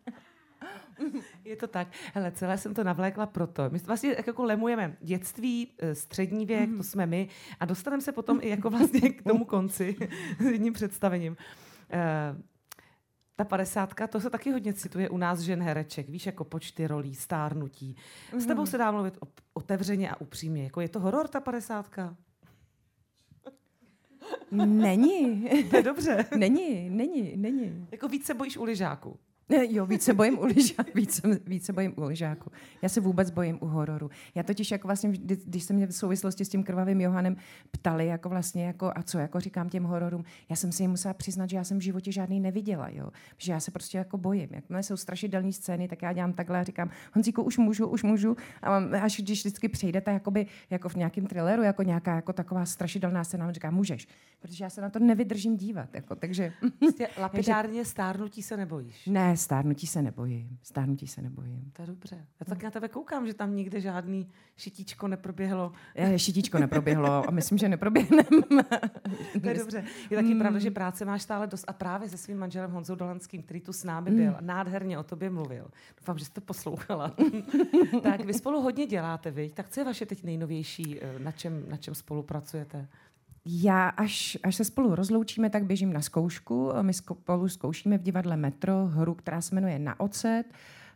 Je 1.46 1.56
to 1.56 1.68
tak. 1.68 1.88
Hele, 2.14 2.32
celé 2.32 2.58
jsem 2.58 2.74
to 2.74 2.84
navlékla 2.84 3.26
proto. 3.26 3.70
My 3.70 3.80
vlastně 3.80 4.16
jako 4.28 4.44
lemujeme 4.44 4.98
dětství, 5.02 5.74
eh, 5.80 5.96
střední 5.96 6.46
věk, 6.46 6.70
mm. 6.70 6.78
to 6.78 6.84
jsme 6.84 7.06
my, 7.06 7.28
a 7.60 7.66
dostaneme 7.66 8.02
se 8.02 8.12
potom 8.12 8.40
i 8.42 8.50
jako 8.50 8.70
vlastně 8.70 9.10
k 9.10 9.24
tomu 9.24 9.46
konci 9.46 9.96
s 10.40 10.46
jedním 10.46 10.74
představením. 10.74 11.38
Uh, 11.94 12.42
ta 13.36 13.44
padesátka, 13.44 14.08
to 14.08 14.20
se 14.20 14.30
taky 14.30 14.52
hodně 14.52 14.74
cituje 14.74 15.10
u 15.10 15.18
nás 15.18 15.40
žen 15.40 15.64
hereček, 15.64 16.10
víš, 16.10 16.26
jako 16.26 16.44
počty 16.44 16.88
rolí, 16.88 17.16
stárnutí. 17.16 17.96
S 18.38 18.46
tebou 18.46 18.62
mhm. 18.62 18.72
se 18.72 18.78
dá 18.78 18.92
mluvit 18.92 19.18
otevřeně 19.54 20.10
a 20.10 20.22
upřímně. 20.22 20.64
Jako 20.64 20.82
je 20.82 20.90
to 20.90 21.00
horor, 21.00 21.28
ta 21.28 21.40
padesátka? 21.40 22.16
Není. 24.52 25.50
To 25.70 25.78
je 25.78 25.84
dobře. 25.84 26.26
Není, 26.38 26.90
není, 26.90 27.38
není. 27.38 27.88
Jako 27.92 28.08
víc 28.08 28.26
se 28.26 28.34
bojíš 28.34 28.58
u 28.58 28.64
lyžáku. 28.64 29.20
Jo, 29.50 29.86
více 29.86 30.14
bojím 30.14 30.40
u 30.40 30.46
lyžáku. 30.46 30.92
Více, 30.96 31.22
více 31.46 31.74
bojím 31.74 31.94
u 31.98 32.04
lyžáku. 32.04 32.52
Já 32.82 32.90
se 32.90 33.02
vůbec 33.02 33.32
bojím 33.32 33.58
u 33.62 33.66
hororu. 33.66 34.10
Já 34.36 34.44
totiž 34.44 34.72
jako 34.72 34.88
vlastně, 34.88 35.10
když 35.46 35.64
se 35.64 35.74
mě 35.74 35.88
v 35.88 35.96
souvislosti 35.96 36.46
s 36.46 36.50
tím 36.50 36.64
krvavým 36.64 37.02
Johanem 37.02 37.36
ptali, 37.72 38.08
jako 38.08 38.30
vlastně, 38.30 38.66
jako, 38.66 38.92
a 38.96 39.04
co 39.04 39.18
jako 39.18 39.40
říkám 39.40 39.70
těm 39.70 39.84
hororům, 39.84 40.24
já 40.50 40.56
jsem 40.56 40.72
si 40.72 40.84
jim 40.84 40.92
musela 40.92 41.14
přiznat, 41.14 41.50
že 41.50 41.58
já 41.58 41.64
jsem 41.64 41.78
v 41.78 41.82
životě 41.82 42.12
žádný 42.12 42.40
neviděla, 42.40 42.90
jo. 42.90 43.10
Že 43.38 43.52
já 43.52 43.60
se 43.60 43.72
prostě 43.72 43.98
jako 43.98 44.18
bojím. 44.18 44.50
Jakmile 44.52 44.84
jsou 44.84 44.98
strašidelné 44.98 45.52
scény, 45.52 45.88
tak 45.88 46.02
já 46.02 46.14
dělám 46.14 46.34
takhle 46.34 46.60
a 46.60 46.64
říkám, 46.64 46.90
Honzíku, 47.14 47.44
už 47.44 47.58
můžu, 47.58 47.88
už 47.88 48.04
můžu. 48.04 48.38
A 48.62 48.78
až 48.78 49.22
když 49.22 49.40
vždycky 49.40 49.70
přejdete 49.70 50.12
jakoby, 50.12 50.46
jako 50.70 50.90
v 50.90 50.96
nějakém 50.96 51.28
thrilleru, 51.28 51.64
jako 51.64 51.84
nějaká 51.84 52.16
jako 52.16 52.34
taková 52.34 52.66
strašidelná 52.66 53.24
scéna, 53.24 53.48
on 53.48 53.54
říká, 53.54 53.72
můžeš. 53.72 54.08
Protože 54.40 54.64
já 54.64 54.70
se 54.70 54.82
na 54.82 54.90
to 54.90 55.00
nevydržím 55.00 55.58
dívat. 55.58 55.96
Jako, 55.96 56.16
takže... 56.16 56.54
Prostě 56.80 57.08
lapidárně 57.18 57.86
stárnutí 57.86 58.42
se 58.42 58.58
nebojíš. 58.58 59.06
Ne, 59.08 59.33
Ne, 59.34 59.38
stárnutí 59.38 59.88
se 59.88 60.02
nebojím. 60.02 60.58
Stárnutí 60.64 61.08
se 61.08 61.22
nebojím. 61.22 61.72
To 61.74 61.82
je 61.82 61.88
dobře. 61.88 62.26
Já 62.40 62.46
tak 62.46 62.64
na 62.64 62.72
tebe 62.72 62.88
koukám, 62.88 63.28
že 63.28 63.34
tam 63.34 63.56
nikde 63.56 63.82
žádný 63.82 64.30
šitíčko 64.58 65.08
neproběhlo. 65.08 65.72
Je, 65.96 66.20
šitíčko 66.20 66.60
neproběhlo 66.60 67.28
a 67.28 67.32
myslím, 67.32 67.58
že 67.58 67.70
neproběhne. 67.70 68.24
to 69.42 69.48
je 69.48 69.54
dobře. 69.54 69.84
Je 70.10 70.18
taky 70.18 70.34
mm. 70.34 70.40
pravda, 70.40 70.60
že 70.60 70.72
práce 70.72 71.06
máš 71.06 71.22
stále 71.22 71.48
dost 71.48 71.66
a 71.68 71.74
právě 71.74 72.10
se 72.10 72.18
svým 72.18 72.38
manželem 72.38 72.72
Honzou 72.72 72.96
Dolanským, 72.96 73.44
který 73.44 73.62
tu 73.62 73.74
s 73.74 73.84
námi 73.84 74.12
byl, 74.12 74.32
mm. 74.32 74.38
nádherně 74.42 75.00
o 75.00 75.04
tobě 75.04 75.30
mluvil. 75.30 75.68
Doufám, 76.00 76.18
že 76.18 76.26
jste 76.26 76.42
poslouchala. 76.42 77.16
tak 78.04 78.26
vy 78.26 78.34
spolu 78.34 78.62
hodně 78.62 78.86
děláte, 78.86 79.32
vy. 79.32 79.50
Tak 79.50 79.70
co 79.70 79.80
je 79.80 79.84
vaše 79.84 80.06
teď 80.06 80.24
nejnovější, 80.24 81.00
eh, 81.02 81.20
na 81.20 81.32
čem, 81.32 81.70
na 81.70 81.78
čem 81.78 81.96
spolupracujete? 81.96 82.88
Já, 83.46 83.90
až, 83.90 84.38
až 84.44 84.56
se 84.56 84.66
spolu 84.66 84.96
rozloučíme, 84.96 85.50
tak 85.50 85.66
běžím 85.66 85.94
na 85.94 86.02
zkoušku. 86.02 86.72
My 86.82 86.94
spolu 86.94 87.48
zkoušíme 87.48 87.98
v 87.98 88.02
divadle 88.02 88.38
Metro 88.38 88.86
hru, 88.86 89.14
která 89.14 89.42
se 89.42 89.56
jmenuje 89.56 89.80
Na 89.80 90.00
ocet. 90.00 90.44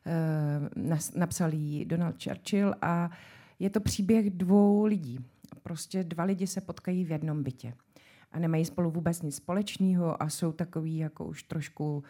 E, 0.06 1.00
napsal 1.16 1.54
ji 1.54 1.86
Donald 1.86 2.24
Churchill 2.24 2.76
a 2.82 3.10
je 3.60 3.70
to 3.70 3.80
příběh 3.80 4.30
dvou 4.30 4.86
lidí. 4.86 5.20
Prostě 5.64 6.04
dva 6.04 6.24
lidi 6.24 6.48
se 6.48 6.62
potkají 6.62 7.06
v 7.06 7.12
jednom 7.12 7.44
bytě 7.44 7.74
a 8.32 8.40
nemají 8.40 8.66
spolu 8.66 8.92
vůbec 8.92 9.22
nic 9.22 9.36
společného 9.36 10.24
a 10.24 10.30
jsou 10.30 10.52
takový 10.52 10.98
jako 10.98 11.26
už 11.26 11.44
trošku 11.44 12.04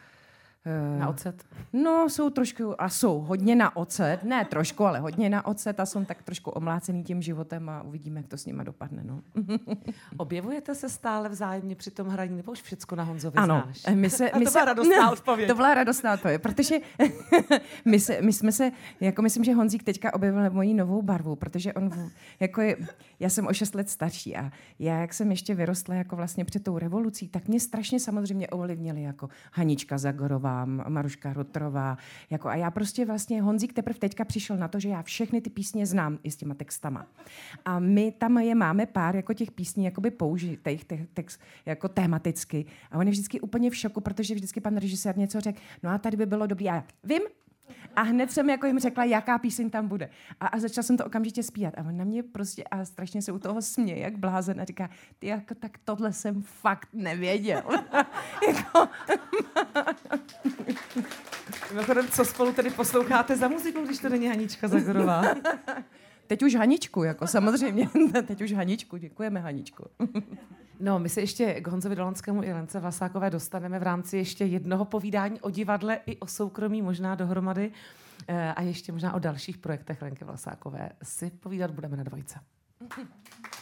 na 1.00 1.10
ocet? 1.10 1.46
No, 1.74 2.10
jsou 2.10 2.30
trošku, 2.30 2.82
a 2.82 2.89
jsou 2.89 3.20
hodně 3.20 3.56
na 3.56 3.76
ocet, 3.76 4.24
ne 4.24 4.46
trošku, 4.46 4.86
ale 4.86 5.00
hodně 5.00 5.30
na 5.30 5.46
ocet 5.46 5.80
a 5.80 5.86
jsou 5.86 6.06
tak 6.06 6.24
trošku 6.24 6.52
omlácený 6.52 7.04
tím 7.04 7.22
životem 7.22 7.70
a 7.70 7.82
uvidíme, 7.82 8.20
jak 8.20 8.28
to 8.28 8.38
s 8.38 8.46
nima 8.46 8.63
dopadne. 8.63 9.04
No. 9.04 9.22
Objevujete 10.17 10.76
se 10.76 10.89
stále 10.89 11.30
vzájemně 11.30 11.76
při 11.76 11.91
tom 11.91 12.08
hraní, 12.08 12.38
nebo 12.38 12.52
už 12.52 12.62
všechno 12.62 12.98
na 12.98 13.04
Honzovi 13.04 13.36
ano, 13.36 13.63
znáš? 13.65 13.96
My 13.96 14.10
se, 14.10 14.30
my 14.39 14.46
to 14.46 14.52
byla 14.52 14.65
radostná 14.65 15.12
odpověď. 15.12 15.48
To 15.48 15.56
byla 15.56 15.74
radostná 15.74 16.13
odpověď, 16.13 16.41
protože 16.41 16.76
my, 17.86 18.00
se, 18.00 18.22
my 18.22 18.34
jsme 18.34 18.52
se, 18.52 18.72
jako 19.02 19.22
myslím, 19.22 19.43
že 19.43 19.54
Honzík 19.54 19.84
teďka 19.84 20.13
objevil 20.13 20.50
moji 20.50 20.74
novou 20.74 21.02
barvu, 21.02 21.36
protože 21.36 21.74
on, 21.74 21.91
jako 22.39 22.62
je, 22.62 22.78
já 23.20 23.30
jsem 23.30 23.48
o 23.48 23.54
šest 23.54 23.76
let 23.76 23.89
starší 23.89 24.36
a 24.36 24.52
já, 24.80 25.00
jak 25.00 25.13
jsem 25.13 25.32
ještě 25.32 25.56
vyrostla 25.56 25.96
jako 25.96 26.15
vlastně 26.15 26.46
před 26.46 26.63
tou 26.63 26.78
revolucí, 26.78 27.28
tak 27.28 27.48
mě 27.48 27.60
strašně 27.60 28.00
samozřejmě 28.00 28.48
ovlivnili 28.48 29.02
jako 29.02 29.30
Hanička 29.54 29.98
Zagorová, 29.98 30.47
Maruška 30.66 31.34
Rotrová. 31.34 31.98
Jako, 32.30 32.48
a 32.48 32.56
já 32.56 32.72
prostě 32.72 33.06
vlastně, 33.06 33.42
Honzík 33.42 33.74
teprve 33.74 34.00
teďka 34.00 34.26
přišel 34.26 34.58
na 34.58 34.68
to, 34.68 34.80
že 34.80 34.90
já 34.90 35.02
všechny 35.02 35.42
ty 35.42 35.50
písně 35.50 35.86
znám 35.86 36.20
i 36.24 36.32
s 36.32 36.36
těma 36.36 36.54
textama. 36.54 37.08
A 37.66 37.80
my 37.80 38.12
tam 38.12 38.38
je 38.38 38.56
máme 38.56 38.86
pár 38.86 39.16
jako 39.16 39.34
těch 39.34 39.52
písní 39.52 39.86
jakoby 39.86 40.12
použitých 40.12 40.86
text, 41.14 41.42
jako 41.66 41.88
tematicky. 41.88 42.66
A 42.92 42.98
on 42.98 43.08
je 43.08 43.12
vždycky 43.12 43.42
úplně 43.42 43.70
v 43.70 43.76
šoku, 43.76 44.02
protože 44.02 44.36
vždycky 44.36 44.60
pan 44.60 44.78
režisér 44.78 45.18
něco 45.18 45.42
řekl, 45.42 45.60
no 45.84 45.90
a 45.90 45.98
tady 45.98 46.18
by 46.18 46.26
bylo 46.26 46.48
dobrý. 46.48 46.70
A 46.70 46.76
já, 46.76 46.84
vím, 47.04 47.22
a 47.98 48.02
hned 48.02 48.32
jsem 48.32 48.50
jako 48.50 48.68
jim 48.68 48.80
řekla, 48.80 49.04
jaká 49.04 49.38
píseň 49.38 49.70
tam 49.70 49.88
bude. 49.88 50.10
A, 50.40 50.48
a 50.48 50.60
začala 50.60 50.84
jsem 50.84 50.98
to 50.98 51.06
okamžitě 51.06 51.44
zpívat. 51.44 51.74
A 51.78 51.82
on 51.82 51.98
na 51.98 52.04
mě 52.04 52.24
prostě 52.24 52.64
a 52.64 52.86
strašně 52.86 53.22
se 53.22 53.32
u 53.32 53.40
toho 53.40 53.62
směje, 53.62 54.00
jak 54.00 54.18
blázen. 54.18 54.62
A 54.62 54.66
říká, 54.66 54.90
ty 55.20 55.28
jako, 55.28 55.56
tak 55.56 55.72
tohle 55.84 56.14
jsem 56.14 56.42
fakt 56.42 56.90
nevěděl. 56.94 57.64
jako... 58.48 58.90
Mimochodem, 61.72 62.08
co 62.08 62.26
spolu 62.26 62.54
tedy 62.54 62.70
posloucháte 62.70 63.36
za 63.36 63.48
muziku, 63.48 63.82
když 63.82 64.00
to 64.00 64.10
není 64.10 64.28
Hanička 64.28 64.68
Zagorová? 64.68 65.22
Teď 66.28 66.44
už 66.44 66.56
Haničku, 66.56 67.04
jako 67.04 67.28
samozřejmě. 67.28 67.90
Teď 68.28 68.42
už 68.42 68.54
Haničku, 68.54 68.98
děkujeme 68.98 69.40
Haničku. 69.40 69.86
No, 70.80 71.00
my 71.00 71.10
se 71.10 71.22
ještě 71.22 71.62
k 71.62 71.68
Honzovi 71.68 71.96
Dolanskému 71.96 72.44
i 72.44 72.54
Lence 72.54 72.80
Vlasákové 72.80 73.30
dostaneme 73.30 73.80
v 73.80 73.84
rámci 73.84 74.18
ještě 74.18 74.46
jednoho 74.46 74.86
povídání 74.86 75.42
o 75.42 75.50
divadle 75.50 76.00
i 76.06 76.18
o 76.18 76.28
soukromí 76.28 76.82
možná 76.82 77.16
dohromady 77.16 77.72
eh, 78.28 78.54
a 78.54 78.62
ještě 78.62 78.92
možná 78.92 79.13
o 79.13 79.20
dalších 79.20 79.58
projektech 79.58 80.02
Lenky 80.02 80.26
Vlasákové 80.26 80.90
si 81.04 81.30
povídat 81.30 81.72
budeme 81.72 81.98
na 81.98 82.04
dvojce. 82.04 82.40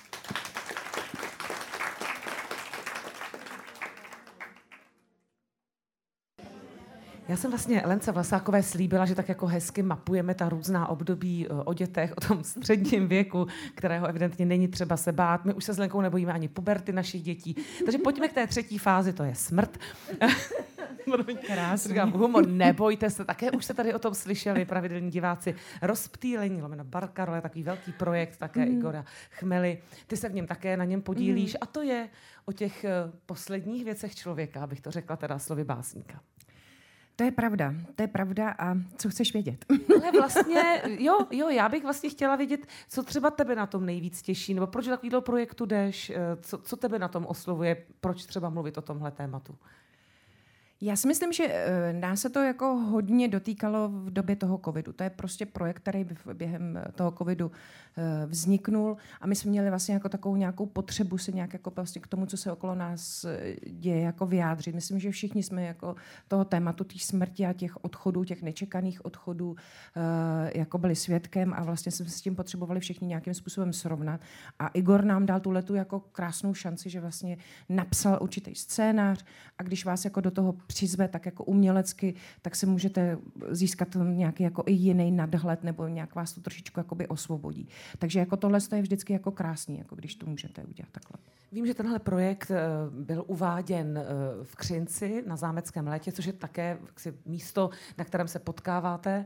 Já 7.28 7.36
jsem 7.36 7.52
vlastně 7.52 7.82
Lence 7.86 8.12
Vlasákové 8.12 8.64
slíbila, 8.64 9.06
že 9.06 9.16
tak 9.16 9.30
jako 9.30 9.48
hezky 9.48 9.84
mapujeme 9.84 10.36
ta 10.36 10.50
různá 10.50 10.88
období 10.88 11.48
eh, 11.48 11.54
o 11.54 11.74
dětech, 11.74 12.14
o 12.18 12.22
tom 12.22 12.44
středním 12.44 13.08
věku, 13.08 13.48
kterého 13.76 14.08
evidentně 14.08 14.46
není 14.46 14.68
třeba 14.68 14.98
se 14.98 15.12
bát. 15.12 15.46
My 15.46 15.54
už 15.54 15.64
se 15.64 15.74
s 15.74 15.78
Lenkou 15.78 16.02
nebojíme 16.02 16.34
ani 16.34 16.48
puberty 16.48 16.92
našich 16.92 17.24
dětí. 17.24 17.56
Takže 17.86 17.98
pojďme 17.98 18.28
k 18.28 18.34
té 18.34 18.48
třetí 18.48 18.78
fázi, 18.78 19.14
to 19.14 19.24
je 19.24 19.36
smrt. 19.36 19.78
Krásný. 21.48 21.90
Říkám, 21.90 22.12
humor, 22.12 22.48
nebojte 22.48 23.10
se, 23.10 23.26
také 23.26 23.52
už 23.52 23.66
jste 23.66 23.74
tady 23.74 23.94
o 23.94 24.00
tom 24.00 24.14
slyšeli, 24.14 24.66
pravidelní 24.66 25.12
diváci. 25.12 25.56
Rozptýlení, 25.82 26.62
lomeno 26.62 26.84
Barkarole, 26.84 27.42
takový 27.42 27.64
velký 27.64 27.92
projekt, 27.92 28.38
také 28.38 28.66
mm. 28.66 28.78
Igora 28.78 29.06
Chmely. 29.32 29.82
Ty 30.08 30.18
se 30.18 30.30
v 30.30 30.34
něm 30.34 30.48
také 30.48 30.78
na 30.78 30.86
něm 30.86 31.02
podílíš 31.02 31.54
mm. 31.54 31.58
a 31.62 31.66
to 31.66 31.82
je 31.82 32.10
o 32.46 32.52
těch 32.52 32.84
eh, 32.84 32.92
posledních 33.26 33.86
věcech 33.86 34.16
člověka, 34.16 34.64
abych 34.64 34.82
to 34.82 34.92
řekla 34.92 35.16
teda 35.16 35.40
slovy 35.40 35.64
básníka. 35.64 36.20
To 37.16 37.24
je 37.24 37.32
pravda, 37.32 37.74
to 37.96 38.04
je 38.04 38.08
pravda 38.08 38.56
a 38.60 38.76
co 38.98 39.10
chceš 39.10 39.34
vědět? 39.34 39.66
Ale 40.02 40.12
vlastně, 40.12 40.82
jo, 40.86 41.18
jo, 41.32 41.50
já 41.50 41.70
bych 41.70 41.84
vlastně 41.84 42.10
chtěla 42.10 42.36
vědět, 42.36 42.68
co 42.90 43.04
třeba 43.04 43.32
tebe 43.32 43.56
na 43.56 43.66
tom 43.66 43.86
nejvíc 43.86 44.22
těší, 44.22 44.54
nebo 44.54 44.68
proč 44.68 44.86
do 44.86 44.92
takového 44.92 45.22
projektu 45.22 45.66
jdeš, 45.66 46.10
eh, 46.10 46.16
co, 46.42 46.58
co 46.58 46.76
tebe 46.76 47.00
na 47.00 47.08
tom 47.08 47.26
oslovuje, 47.26 47.84
proč 48.02 48.26
třeba 48.26 48.50
mluvit 48.50 48.78
o 48.78 48.82
tomhle 48.82 49.12
tématu? 49.12 49.56
Já 50.82 50.96
si 50.96 51.08
myslím, 51.08 51.34
že 51.34 51.48
eh, 51.50 51.94
nás 51.94 52.22
se 52.22 52.30
to 52.30 52.40
jako 52.40 52.66
hodně 52.66 53.28
dotýkalo 53.28 53.90
v 53.90 54.10
době 54.10 54.36
toho 54.36 54.60
covidu. 54.66 54.94
To 54.94 55.04
je 55.04 55.10
prostě 55.10 55.46
projekt, 55.46 55.80
který 55.80 56.06
během 56.34 56.84
toho 56.96 57.12
covidu 57.12 57.52
eh, 57.98 58.26
vzniknul 58.26 58.98
a 59.22 59.28
my 59.28 59.36
jsme 59.36 59.52
měli 59.52 59.70
vlastně 59.70 59.94
jako 59.94 60.10
takovou 60.10 60.36
nějakou 60.36 60.66
potřebu 60.66 61.18
se 61.18 61.32
nějak 61.32 61.54
jako 61.54 61.72
vlastně 61.76 62.02
k 62.02 62.08
tomu, 62.08 62.26
co 62.26 62.38
se 62.38 62.52
okolo 62.52 62.76
nás 62.76 63.26
eh, 63.26 63.56
děje, 63.70 64.02
jako 64.02 64.26
vyjádřit. 64.26 64.76
Myslím, 64.76 65.00
že 65.00 65.12
všichni 65.12 65.44
jsme 65.44 65.64
jako 65.64 65.96
toho 66.28 66.46
tématu 66.46 66.84
té 66.84 67.00
smrti 67.00 67.46
a 67.46 67.54
těch 67.54 67.84
odchodů, 67.84 68.24
těch 68.24 68.42
nečekaných 68.42 69.06
odchodů 69.06 69.56
jako 70.56 70.78
byli 70.78 70.96
svědkem 70.96 71.54
a 71.54 71.64
vlastně 71.64 71.92
jsme 71.92 72.06
s 72.06 72.22
tím 72.22 72.36
potřebovali 72.36 72.80
všichni 72.80 73.08
nějakým 73.08 73.34
způsobem 73.34 73.74
srovnat. 73.74 74.22
A 74.60 74.68
Igor 74.68 75.04
nám 75.04 75.26
dal 75.26 75.40
tu 75.40 75.52
letu 75.52 75.76
jako 75.76 76.00
krásnou 76.00 76.54
šanci, 76.54 76.90
že 76.90 77.00
vlastně 77.00 77.38
napsal 77.70 78.18
určitý 78.22 78.56
scénář 78.56 79.26
a 79.58 79.64
když 79.64 79.86
vás 79.86 80.06
jako 80.06 80.22
do 80.22 80.32
toho 80.32 80.54
přizve 80.68 81.08
tak 81.08 81.26
jako 81.26 81.44
umělecky, 81.44 82.14
tak 82.42 82.56
se 82.56 82.66
můžete 82.66 83.18
získat 83.50 83.88
nějaký 84.04 84.44
jako 84.44 84.64
i 84.66 84.72
jiný 84.72 85.12
nadhled 85.12 85.64
nebo 85.64 85.88
nějak 85.88 86.16
vás 86.16 86.34
to 86.34 86.42
trošičku 86.42 86.80
jakoby 86.80 87.08
osvobodí. 87.08 87.68
Takže 88.00 88.20
jako 88.20 88.38
tohle 88.38 88.60
je 88.76 88.82
vždycky 88.82 89.14
jako 89.14 89.32
krásný, 89.32 89.78
jako 89.78 89.96
když 89.96 90.16
to 90.16 90.26
můžete 90.26 90.64
udělat 90.64 90.90
takhle. 90.92 91.18
Vím, 91.52 91.66
že 91.66 91.74
tenhle 91.74 92.00
projekt 92.00 92.52
eh, 92.52 92.58
byl 92.90 93.24
uváděn 93.28 93.98
eh, 93.98 94.04
v 94.44 94.56
Křinci 94.56 95.24
na 95.28 95.36
Zámeckém 95.36 95.88
létě, 95.88 96.12
což 96.12 96.26
je 96.26 96.34
také 96.34 96.78
místo, 97.26 97.70
na 97.98 98.06
kterém 98.06 98.28
se 98.28 98.40
potkáváte 98.40 99.26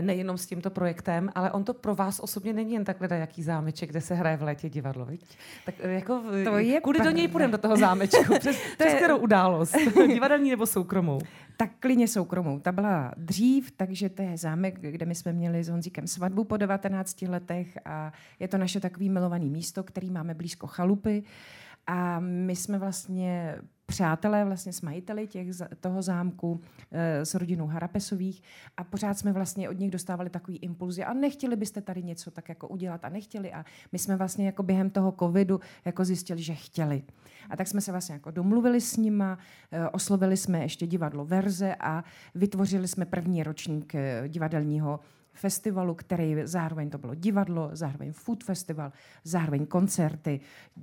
nejenom 0.00 0.38
s 0.38 0.46
tímto 0.46 0.70
projektem, 0.70 1.30
ale 1.34 1.52
on 1.52 1.64
to 1.64 1.74
pro 1.74 1.94
vás 1.94 2.20
osobně 2.20 2.52
není 2.52 2.74
jen 2.74 2.84
takhle 2.84 3.18
jaký 3.18 3.42
zámeček, 3.42 3.90
kde 3.90 4.00
se 4.00 4.14
hraje 4.14 4.36
v 4.36 4.42
létě 4.42 4.68
divadlo, 4.68 5.04
viď? 5.04 5.24
Tak 5.66 5.74
eh, 5.80 5.92
jako, 5.92 6.22
to 6.44 6.58
je 6.58 6.80
kudy 6.80 6.96
pravda. 6.96 7.10
do 7.10 7.16
něj 7.16 7.28
půjdeme 7.28 7.52
do 7.52 7.58
toho 7.58 7.76
zámečku? 7.76 8.34
Přes, 8.38 8.56
to 8.56 8.62
přes 8.78 8.92
je... 8.92 8.96
kterou 8.96 9.18
událost? 9.18 9.76
Divadelní 10.06 10.50
nebo 10.50 10.66
soukromou? 10.66 11.20
Tak 11.56 11.70
klidně 11.80 12.08
soukromou. 12.08 12.58
Ta 12.58 12.72
byla 12.72 13.12
dřív, 13.16 13.70
takže 13.70 14.08
to 14.08 14.22
je 14.22 14.36
zámek, 14.36 14.80
kde 14.80 15.06
my 15.06 15.14
jsme 15.14 15.32
měli 15.32 15.64
s 15.64 15.68
Honzíkem 15.68 16.06
svatbu 16.06 16.44
po 16.44 16.56
19 16.56 17.22
letech 17.22 17.78
a 17.84 18.12
je 18.40 18.48
to 18.48 18.58
naše 18.58 18.80
takový 18.80 19.10
milovaný 19.10 19.50
místo, 19.50 19.82
který 19.82 20.10
máme 20.10 20.34
blízko 20.34 20.66
chalupy. 20.66 21.22
A 21.86 22.20
my 22.20 22.56
jsme 22.56 22.78
vlastně 22.78 23.58
přátelé 23.86 24.44
vlastně 24.44 24.72
s 24.72 24.80
majiteli 24.80 25.26
těch, 25.26 25.48
toho 25.80 26.02
zámku, 26.02 26.60
e, 26.90 27.26
s 27.26 27.34
rodinou 27.34 27.66
Harapesových. 27.66 28.42
A 28.76 28.84
pořád 28.84 29.18
jsme 29.18 29.32
vlastně 29.32 29.68
od 29.68 29.78
nich 29.78 29.90
dostávali 29.90 30.30
takový 30.30 30.56
impulzy. 30.56 31.04
A 31.04 31.12
nechtěli 31.12 31.56
byste 31.56 31.80
tady 31.80 32.02
něco 32.02 32.30
tak 32.30 32.48
jako 32.48 32.68
udělat 32.68 33.04
a 33.04 33.08
nechtěli. 33.08 33.52
A 33.52 33.64
my 33.92 33.98
jsme 33.98 34.16
vlastně 34.16 34.46
jako 34.46 34.62
během 34.62 34.90
toho 34.90 35.12
covidu 35.12 35.60
jako 35.84 36.04
zjistili, 36.04 36.42
že 36.42 36.54
chtěli. 36.54 37.02
A 37.50 37.56
tak 37.56 37.68
jsme 37.68 37.80
se 37.80 37.90
vlastně 37.92 38.12
jako 38.12 38.30
domluvili 38.30 38.80
s 38.80 38.96
nima, 38.96 39.38
e, 39.72 39.88
oslovili 39.88 40.36
jsme 40.36 40.62
ještě 40.62 40.86
divadlo 40.86 41.24
Verze 41.24 41.74
a 41.74 42.04
vytvořili 42.34 42.88
jsme 42.88 43.04
první 43.04 43.42
ročník 43.42 43.94
e, 43.94 44.28
divadelního 44.28 45.00
festivalu, 45.32 45.94
který 45.94 46.36
zároveň 46.44 46.90
to 46.90 46.98
bylo 46.98 47.14
divadlo, 47.14 47.70
zároveň 47.72 48.12
food 48.12 48.44
festival, 48.44 48.92
zároveň 49.24 49.66
koncerty. 49.66 50.40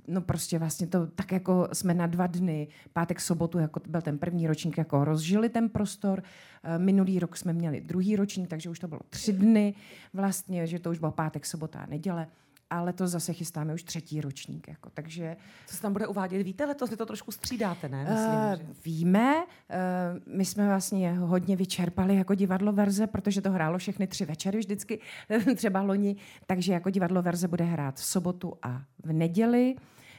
No 0.08 0.20
prostě 0.20 0.58
vlastně 0.58 0.86
to 0.86 1.06
tak 1.06 1.32
jako 1.32 1.68
jsme 1.72 1.94
na 1.94 2.06
dva 2.06 2.26
dny, 2.26 2.68
pátek, 2.92 3.20
sobotu, 3.20 3.58
jako 3.58 3.80
byl 3.88 4.02
ten 4.02 4.18
první 4.18 4.46
ročník, 4.46 4.78
jako 4.78 5.04
rozžili 5.04 5.48
ten 5.48 5.68
prostor. 5.68 6.22
Eh, 6.62 6.78
minulý 6.78 7.18
rok 7.18 7.36
jsme 7.36 7.52
měli 7.52 7.80
druhý 7.80 8.16
ročník, 8.16 8.48
takže 8.48 8.70
už 8.70 8.78
to 8.78 8.88
bylo 8.88 9.00
tři 9.10 9.32
dny 9.32 9.74
vlastně, 10.12 10.66
že 10.66 10.78
to 10.78 10.90
už 10.90 10.98
bylo 10.98 11.12
pátek, 11.12 11.46
sobota 11.46 11.78
a 11.78 11.86
neděle. 11.86 12.26
Ale 12.70 12.92
to 12.92 13.08
zase 13.08 13.32
chystáme 13.32 13.74
už 13.74 13.82
třetí 13.82 14.20
ročník. 14.20 14.68
Jako, 14.68 14.90
takže, 14.94 15.36
Co 15.66 15.76
se 15.76 15.82
tam 15.82 15.92
bude 15.92 16.06
uvádět? 16.06 16.42
Víte, 16.42 16.64
letos 16.64 16.90
vy 16.90 16.96
to 16.96 17.06
trošku 17.06 17.32
střídáte, 17.32 17.88
ne? 17.88 18.06
Myslím, 18.10 18.68
uh, 18.68 18.74
že... 18.74 18.80
víme, 18.84 19.36
uh, 19.36 20.36
my 20.36 20.44
jsme 20.44 20.66
vlastně 20.66 21.12
hodně 21.12 21.56
vyčerpali 21.56 22.16
jako 22.16 22.34
divadlo 22.34 22.72
verze, 22.72 23.06
protože 23.06 23.40
to 23.40 23.50
hrálo 23.50 23.78
všechny 23.78 24.06
tři 24.06 24.24
večery 24.24 24.58
vždycky, 24.58 25.00
třeba 25.56 25.82
loni, 25.82 26.16
takže 26.46 26.72
jako 26.72 26.90
divadlo 26.90 27.22
verze 27.22 27.48
bude 27.48 27.64
hrát 27.64 27.96
v 27.96 28.04
sobotu 28.04 28.54
a 28.62 28.82
v 29.04 29.12
neděli. 29.12 29.74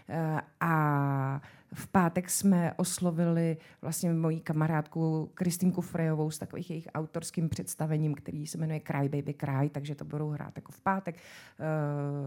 Uh, 0.09 0.39
a 0.59 1.41
v 1.73 1.87
pátek 1.87 2.29
jsme 2.29 2.73
oslovili 2.73 3.57
vlastně 3.81 4.13
moji 4.13 4.39
kamarádku 4.39 5.31
Kristýnku 5.33 5.81
Frejovou 5.81 6.31
s 6.31 6.37
takových 6.37 6.69
jejich 6.69 6.87
autorským 6.93 7.49
představením, 7.49 8.13
který 8.13 8.47
se 8.47 8.57
jmenuje 8.57 8.79
Cry 8.79 9.09
Baby 9.09 9.33
Cry, 9.33 9.69
takže 9.69 9.95
to 9.95 10.05
budou 10.05 10.29
hrát 10.29 10.53
jako 10.55 10.71
v 10.71 10.81
pátek. 10.81 11.15
Eh, 11.15 11.65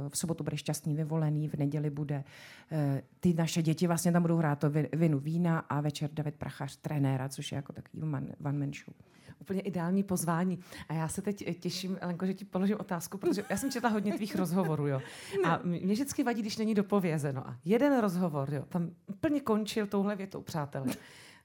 v 0.09 0.18
sobotu 0.18 0.44
bude 0.44 0.57
šťastný 0.57 0.94
vyvolený, 0.94 1.48
v 1.48 1.54
neděli 1.54 1.90
bude 1.90 2.24
eh, 2.72 3.02
ty 3.20 3.35
naše 3.35 3.62
děti 3.62 3.87
vlastně 3.87 4.12
tam 4.12 4.22
budou 4.22 4.37
hrát 4.37 4.59
to 4.59 4.70
vinu 4.92 5.18
vína 5.18 5.59
a 5.59 5.80
večer 5.80 6.11
David 6.12 6.35
Prachař 6.35 6.76
trenéra, 6.76 7.28
což 7.28 7.52
je 7.52 7.57
jako 7.57 7.72
takový 7.72 8.02
one, 8.02 8.26
man 8.40 8.72
show 8.72 8.94
úplně 9.38 9.61
ideální 9.61 10.03
pozvání. 10.03 10.59
A 10.88 10.94
já 10.94 11.09
se 11.09 11.23
teď 11.23 11.59
těším, 11.59 11.99
Lenko, 12.03 12.27
že 12.27 12.35
ti 12.35 12.44
položím 12.44 12.77
otázku, 12.81 13.18
protože 13.18 13.44
já 13.51 13.57
jsem 13.57 13.70
četla 13.70 13.90
hodně 13.90 14.12
tvých 14.12 14.37
rozhovorů, 14.37 14.87
jo. 14.87 15.03
A 15.44 15.61
mě 15.64 15.94
vždycky 15.94 16.25
vadí, 16.25 16.42
když 16.42 16.57
není 16.57 16.75
dopovězeno. 16.75 17.49
A 17.49 17.57
jeden 17.64 18.01
rozhovor, 18.01 18.55
jo, 18.55 18.64
tam 18.68 18.90
úplně 19.07 19.40
končil 19.40 19.87
touhle 19.87 20.16
větou, 20.16 20.42
přátelé. 20.42 20.87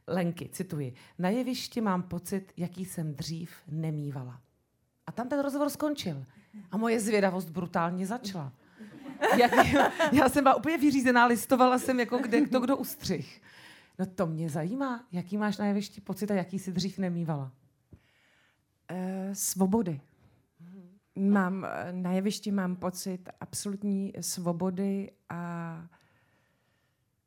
Lenky, 0.07 0.49
cituji, 0.49 0.93
na 1.19 1.29
jevišti 1.29 1.81
mám 1.81 2.03
pocit, 2.03 2.53
jaký 2.57 2.85
jsem 2.85 3.13
dřív 3.13 3.51
nemývala. 3.67 4.41
A 5.07 5.11
tam 5.11 5.29
ten 5.29 5.39
rozhovor 5.39 5.69
skončil. 5.69 6.25
A 6.71 6.77
moje 6.77 6.99
zvědavost 6.99 7.49
brutálně 7.49 8.05
začala. 8.05 8.53
Jak, 9.37 9.51
já 10.11 10.29
jsem 10.29 10.43
byla 10.43 10.55
úplně 10.55 10.77
vyřízená, 10.77 11.25
listovala 11.25 11.79
jsem 11.79 11.99
jako 11.99 12.17
kde, 12.17 12.41
kdo, 12.41 12.59
kdo 12.59 12.77
ustřih. 12.77 13.41
No 13.99 14.05
to 14.05 14.25
mě 14.25 14.49
zajímá, 14.49 15.05
jaký 15.11 15.37
máš 15.37 15.57
na 15.57 15.65
jevišti 15.65 16.01
pocit 16.01 16.31
a 16.31 16.33
jaký 16.33 16.59
jsi 16.59 16.71
dřív 16.71 16.97
nemývala. 16.97 17.51
Uh, 18.91 19.33
svobody. 19.33 20.01
Mám, 21.15 21.67
na 21.91 22.11
jevišti 22.11 22.51
mám 22.51 22.75
pocit 22.75 23.29
absolutní 23.39 24.13
svobody 24.21 25.11
a, 25.29 25.83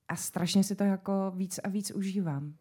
a 0.09 0.16
strašně 0.16 0.64
si 0.64 0.77
to 0.77 0.85
jako 0.85 1.33
víc 1.37 1.59
a 1.59 1.68
víc 1.68 1.90
užívám. 1.90 2.55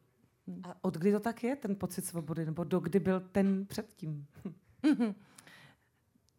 A 0.64 0.76
od 0.82 0.98
kdy 0.98 1.12
to 1.12 1.20
tak 1.20 1.44
je, 1.44 1.56
ten 1.56 1.76
pocit 1.76 2.06
svobody? 2.06 2.46
Nebo 2.46 2.64
do 2.64 2.80
kdy 2.80 3.00
byl 3.00 3.20
ten 3.20 3.66
předtím? 3.66 4.26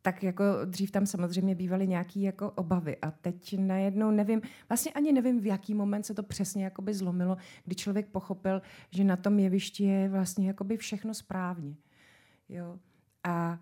tak 0.03 0.23
jako 0.23 0.45
dřív 0.65 0.91
tam 0.91 1.07
samozřejmě 1.07 1.55
bývaly 1.55 1.89
nějaké 1.89 2.21
jako 2.21 2.51
obavy 2.51 2.97
a 2.97 3.11
teď 3.11 3.59
najednou 3.59 4.11
nevím, 4.11 4.41
vlastně 4.69 4.93
ani 4.93 5.13
nevím, 5.13 5.41
v 5.41 5.47
jaký 5.47 5.75
moment 5.75 6.07
se 6.07 6.15
to 6.15 6.23
přesně 6.23 6.65
jakoby 6.65 6.95
zlomilo, 6.95 7.37
kdy 7.65 7.75
člověk 7.75 8.07
pochopil, 8.07 8.63
že 8.91 9.05
na 9.05 9.17
tom 9.17 9.39
jevišti 9.39 9.85
je 9.85 10.09
vlastně 10.09 10.49
jakoby 10.49 10.77
všechno 10.77 11.15
správně. 11.15 11.77
Jo. 12.49 12.79
A 13.25 13.59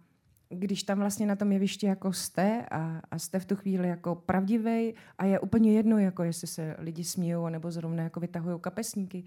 když 0.49 0.83
tam 0.83 0.99
vlastně 0.99 1.27
na 1.27 1.37
tom 1.37 1.53
jevišti 1.53 1.87
jako 1.87 2.13
jste 2.13 2.67
a, 2.71 3.01
a 3.11 3.19
jste 3.19 3.39
v 3.39 3.45
tu 3.45 3.57
chvíli 3.57 3.89
jako 3.89 4.15
pravdivý 4.15 4.95
a 5.19 5.25
je 5.25 5.41
úplně 5.41 5.73
jedno, 5.73 5.99
jako 5.99 6.23
jestli 6.23 6.47
se 6.47 6.77
lidi 6.79 7.05
smějou 7.05 7.49
nebo 7.49 7.71
zrovna 7.71 8.03
jako 8.03 8.21
vytahují 8.21 8.61
kapesníky, 8.61 9.25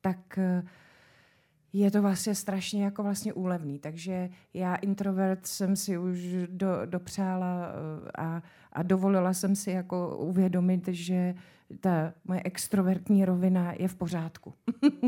tak 0.00 0.38
uh, 0.38 0.68
je 1.80 1.90
to 1.90 2.02
vlastně 2.02 2.34
strašně 2.34 2.84
jako 2.84 3.02
vlastně 3.02 3.32
úlevný. 3.32 3.78
Takže 3.78 4.30
já 4.54 4.74
introvert 4.74 5.46
jsem 5.46 5.76
si 5.76 5.98
už 5.98 6.18
do, 6.46 6.68
dopřála 6.84 7.68
eh, 7.68 8.10
a, 8.18 8.42
a 8.72 8.82
dovolila 8.82 9.34
jsem 9.34 9.56
si 9.56 9.70
jako 9.70 10.16
uvědomit, 10.18 10.88
že 10.88 11.34
ta 11.80 12.12
moje 12.24 12.40
extrovertní 12.44 13.24
rovina 13.24 13.72
je 13.78 13.88
v 13.88 13.94
pořádku. 13.94 14.52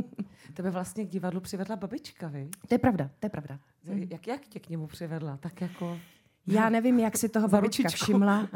Tebe 0.54 0.70
vlastně 0.70 1.04
k 1.04 1.08
divadlu 1.08 1.40
přivedla 1.40 1.76
babička, 1.76 2.28
vy? 2.28 2.48
To 2.68 2.74
je 2.74 2.78
pravda, 2.78 3.10
to 3.20 3.26
je 3.26 3.30
pravda. 3.30 3.58
Jak, 3.84 4.26
jak 4.26 4.46
tě 4.46 4.60
k 4.60 4.68
němu 4.68 4.86
přivedla? 4.86 5.36
Tak 5.36 5.60
jako... 5.60 5.98
Já 6.48 6.68
nevím, 6.68 6.98
jak 6.98 7.16
si 7.16 7.28
toho 7.28 7.48
babička 7.48 7.88
všimla. 7.88 8.48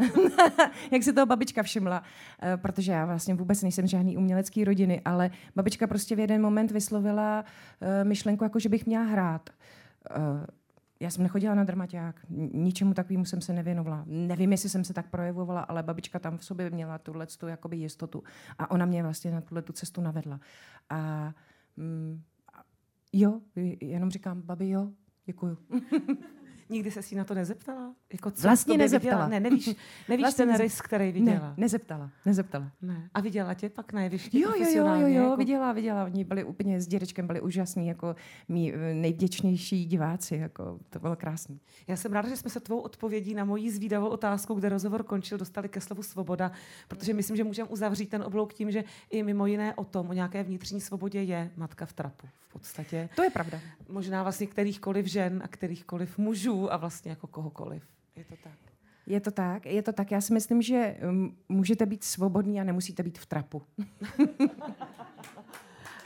jak 0.90 1.02
si 1.02 1.12
toho 1.12 1.26
babička 1.26 1.62
všimla, 1.62 2.02
eh, 2.42 2.57
protože 2.57 2.92
já 2.92 3.07
vlastně 3.07 3.35
vůbec 3.35 3.62
nejsem 3.62 3.87
žádný 3.87 4.16
umělecký 4.16 4.64
rodiny, 4.64 5.00
ale 5.05 5.31
babička 5.57 5.87
prostě 5.87 6.16
v 6.16 6.18
jeden 6.18 6.42
moment 6.42 6.70
vyslovila 6.70 7.44
eh, 7.81 8.05
myšlenku, 8.05 8.44
jako 8.44 8.59
že 8.59 8.68
bych 8.68 8.87
měla 8.87 9.05
hrát. 9.05 9.50
Eh, 10.11 10.46
já 11.00 11.11
jsem 11.11 11.22
nechodila 11.22 11.55
na 11.55 11.64
dramaťák, 11.64 12.26
ničemu 12.52 12.94
takovému 12.94 13.24
jsem 13.24 13.40
se 13.40 13.52
nevěnovala. 13.52 14.05
Nevím, 14.07 14.52
jestli 14.52 14.68
jsem 14.68 14.85
se 14.85 14.94
tak 14.94 15.11
projevovala, 15.11 15.61
ale 15.61 15.83
babička 15.83 16.18
tam 16.18 16.38
v 16.38 16.44
sobě 16.44 16.70
měla 16.70 16.98
tuhle 16.98 17.26
tu 17.26 17.46
jakoby 17.46 17.76
jistotu 17.76 18.22
a 18.59 18.70
ona 18.70 18.87
mě 18.87 19.02
vlastně 19.02 19.31
na 19.31 19.40
tuhle 19.40 19.62
tu 19.62 19.72
cestu 19.72 20.00
navedla. 20.00 20.40
A 20.90 21.33
mm, 21.76 22.22
jo, 23.12 23.40
jenom 23.81 24.11
říkám, 24.11 24.42
babi, 24.42 24.70
jo, 24.70 24.90
děkuju. 25.26 25.59
Nikdy 26.72 26.90
se 26.90 27.02
si 27.02 27.14
na 27.14 27.24
to 27.24 27.35
nezeptala? 27.35 27.94
Jako, 28.12 28.30
co 28.30 28.42
vlastně 28.42 28.78
nezeptala. 28.78 29.24
Viděla? 29.24 29.28
Ne, 29.28 29.40
nevíš, 29.40 29.66
nevíš 30.08 30.24
vlastně 30.24 30.46
ten 30.46 30.58
rys, 30.58 30.80
který 30.80 31.12
viděla? 31.12 31.48
Ne, 31.48 31.54
nezeptala. 31.56 32.11
nezeptala. 32.26 32.70
Ne. 32.82 33.11
A 33.14 33.20
viděla 33.20 33.54
tě 33.54 33.68
pak 33.68 33.92
na 33.92 34.02
jevišti 34.02 34.40
jo, 34.40 34.50
jo, 34.56 34.66
jo, 34.74 34.85
jo, 34.85 35.06
jo, 35.06 35.22
jako... 35.22 35.37
viděla, 35.37 35.72
viděla. 35.72 36.04
Oni 36.04 36.24
byli 36.24 36.44
úplně 36.44 36.80
s 36.80 36.87
dědečkem, 36.87 37.26
byli 37.26 37.40
úžasní, 37.40 37.87
jako 37.87 38.16
mý 38.48 38.74
eh, 38.74 38.94
nejvděčnější 38.94 39.85
diváci. 39.85 40.37
Jako, 40.37 40.78
to 40.90 40.98
bylo 40.98 41.16
krásné. 41.16 41.56
Já 41.87 41.96
jsem 41.96 42.12
ráda, 42.12 42.28
že 42.28 42.37
jsme 42.37 42.50
se 42.50 42.61
tvou 42.61 42.78
odpovědí 42.78 43.35
na 43.35 43.44
moji 43.44 43.70
zvídavou 43.70 44.08
otázku, 44.08 44.54
kde 44.54 44.68
rozhovor 44.68 45.02
končil, 45.02 45.38
dostali 45.38 45.68
ke 45.68 45.80
slovu 45.80 46.02
svoboda, 46.02 46.52
protože 46.88 47.14
myslím, 47.14 47.37
že 47.37 47.44
můžeme 47.44 47.68
uzavřít 47.68 48.06
ten 48.06 48.22
oblouk 48.22 48.52
tím, 48.52 48.70
že 48.70 48.85
i 49.11 49.22
mimo 49.22 49.46
jiné 49.46 49.74
o 49.74 49.85
tom, 49.85 50.11
o 50.11 50.12
nějaké 50.12 50.42
vnitřní 50.42 50.80
svobodě 50.80 51.22
je 51.22 51.50
matka 51.56 51.87
v 51.87 51.92
trapu. 51.92 52.26
V 52.48 52.52
podstatě. 52.52 53.08
To 53.16 53.22
je 53.22 53.30
pravda. 53.30 53.61
Možná 53.88 54.22
vlastně 54.22 54.46
kterýchkoliv 54.46 55.06
žen 55.06 55.42
a 55.44 55.48
kterýchkoliv 55.48 56.18
mužů 56.18 56.62
a 56.70 56.77
vlastně 56.77 57.11
jako 57.11 57.27
kohokoliv. 57.27 57.83
Je 58.16 58.25
to 58.25 58.35
tak. 58.42 58.59
Je 59.07 59.20
to 59.20 59.31
tak, 59.31 59.66
je 59.66 59.83
to 59.83 59.92
tak. 59.92 60.11
Já 60.11 60.20
si 60.20 60.33
myslím, 60.33 60.62
že 60.62 60.96
um, 61.09 61.37
můžete 61.48 61.87
být 61.87 62.05
svobodní 62.05 62.61
a 62.61 62.64
nemusíte 62.64 63.03
být 63.03 63.18
v 63.18 63.27
trapu. 63.27 63.62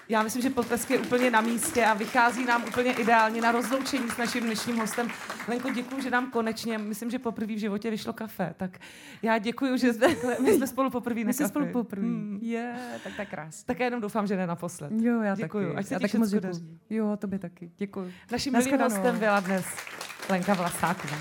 Já 0.09 0.23
myslím, 0.23 0.43
že 0.43 0.51
potlesk 0.51 0.91
je 0.91 0.99
úplně 0.99 1.31
na 1.31 1.41
místě 1.41 1.85
a 1.85 1.95
vychází 1.95 2.45
nám 2.45 2.65
úplně 2.65 2.93
ideálně 2.93 3.41
na 3.41 3.53
rozloučení 3.53 4.11
s 4.11 4.17
naším 4.17 4.45
dnešním 4.45 4.77
hostem. 4.77 5.09
Lenko, 5.49 5.71
děkuji, 5.71 6.03
že 6.03 6.11
nám 6.11 6.31
konečně, 6.31 6.79
myslím, 6.79 7.11
že 7.11 7.19
poprvé 7.19 7.55
v 7.55 7.59
životě 7.59 7.91
vyšlo 7.91 8.13
kafe. 8.13 8.55
Tak 8.57 8.79
já 9.23 9.39
děkuji, 9.39 9.77
že 9.77 9.93
jsme, 9.93 10.09
my 10.43 10.53
jsme 10.53 10.67
spolu 10.67 10.91
poprvé 10.91 11.25
na 11.25 11.33
jsme 11.33 11.49
spolu 11.49 11.67
poprvé. 11.67 12.07
Hmm. 12.07 12.39
Yeah, 12.43 12.79
tak 13.05 13.13
tak 13.17 13.29
krásně. 13.29 13.65
Tak 13.67 13.81
já 13.81 13.85
jenom 13.85 14.01
doufám, 14.01 14.27
že 14.27 14.37
ne 14.37 14.47
naposled. 14.47 14.93
Jo, 14.93 15.21
já 15.21 15.35
děkuji. 15.35 15.67
taky. 15.67 15.79
Ať 15.79 15.87
se 15.87 15.95
já 15.95 16.01
taky 16.01 16.19
moc 16.19 16.31
děkuji. 16.31 16.79
Jo, 16.91 17.17
to 17.17 17.27
by 17.27 17.39
taky. 17.39 17.71
Děkuji. 17.77 18.13
Naším 18.33 18.53
milým 18.53 18.81
hostem 18.81 19.19
byla 19.19 19.41
dnes 19.41 19.67
Lenka 20.29 20.55
Vlasáková. 20.55 21.17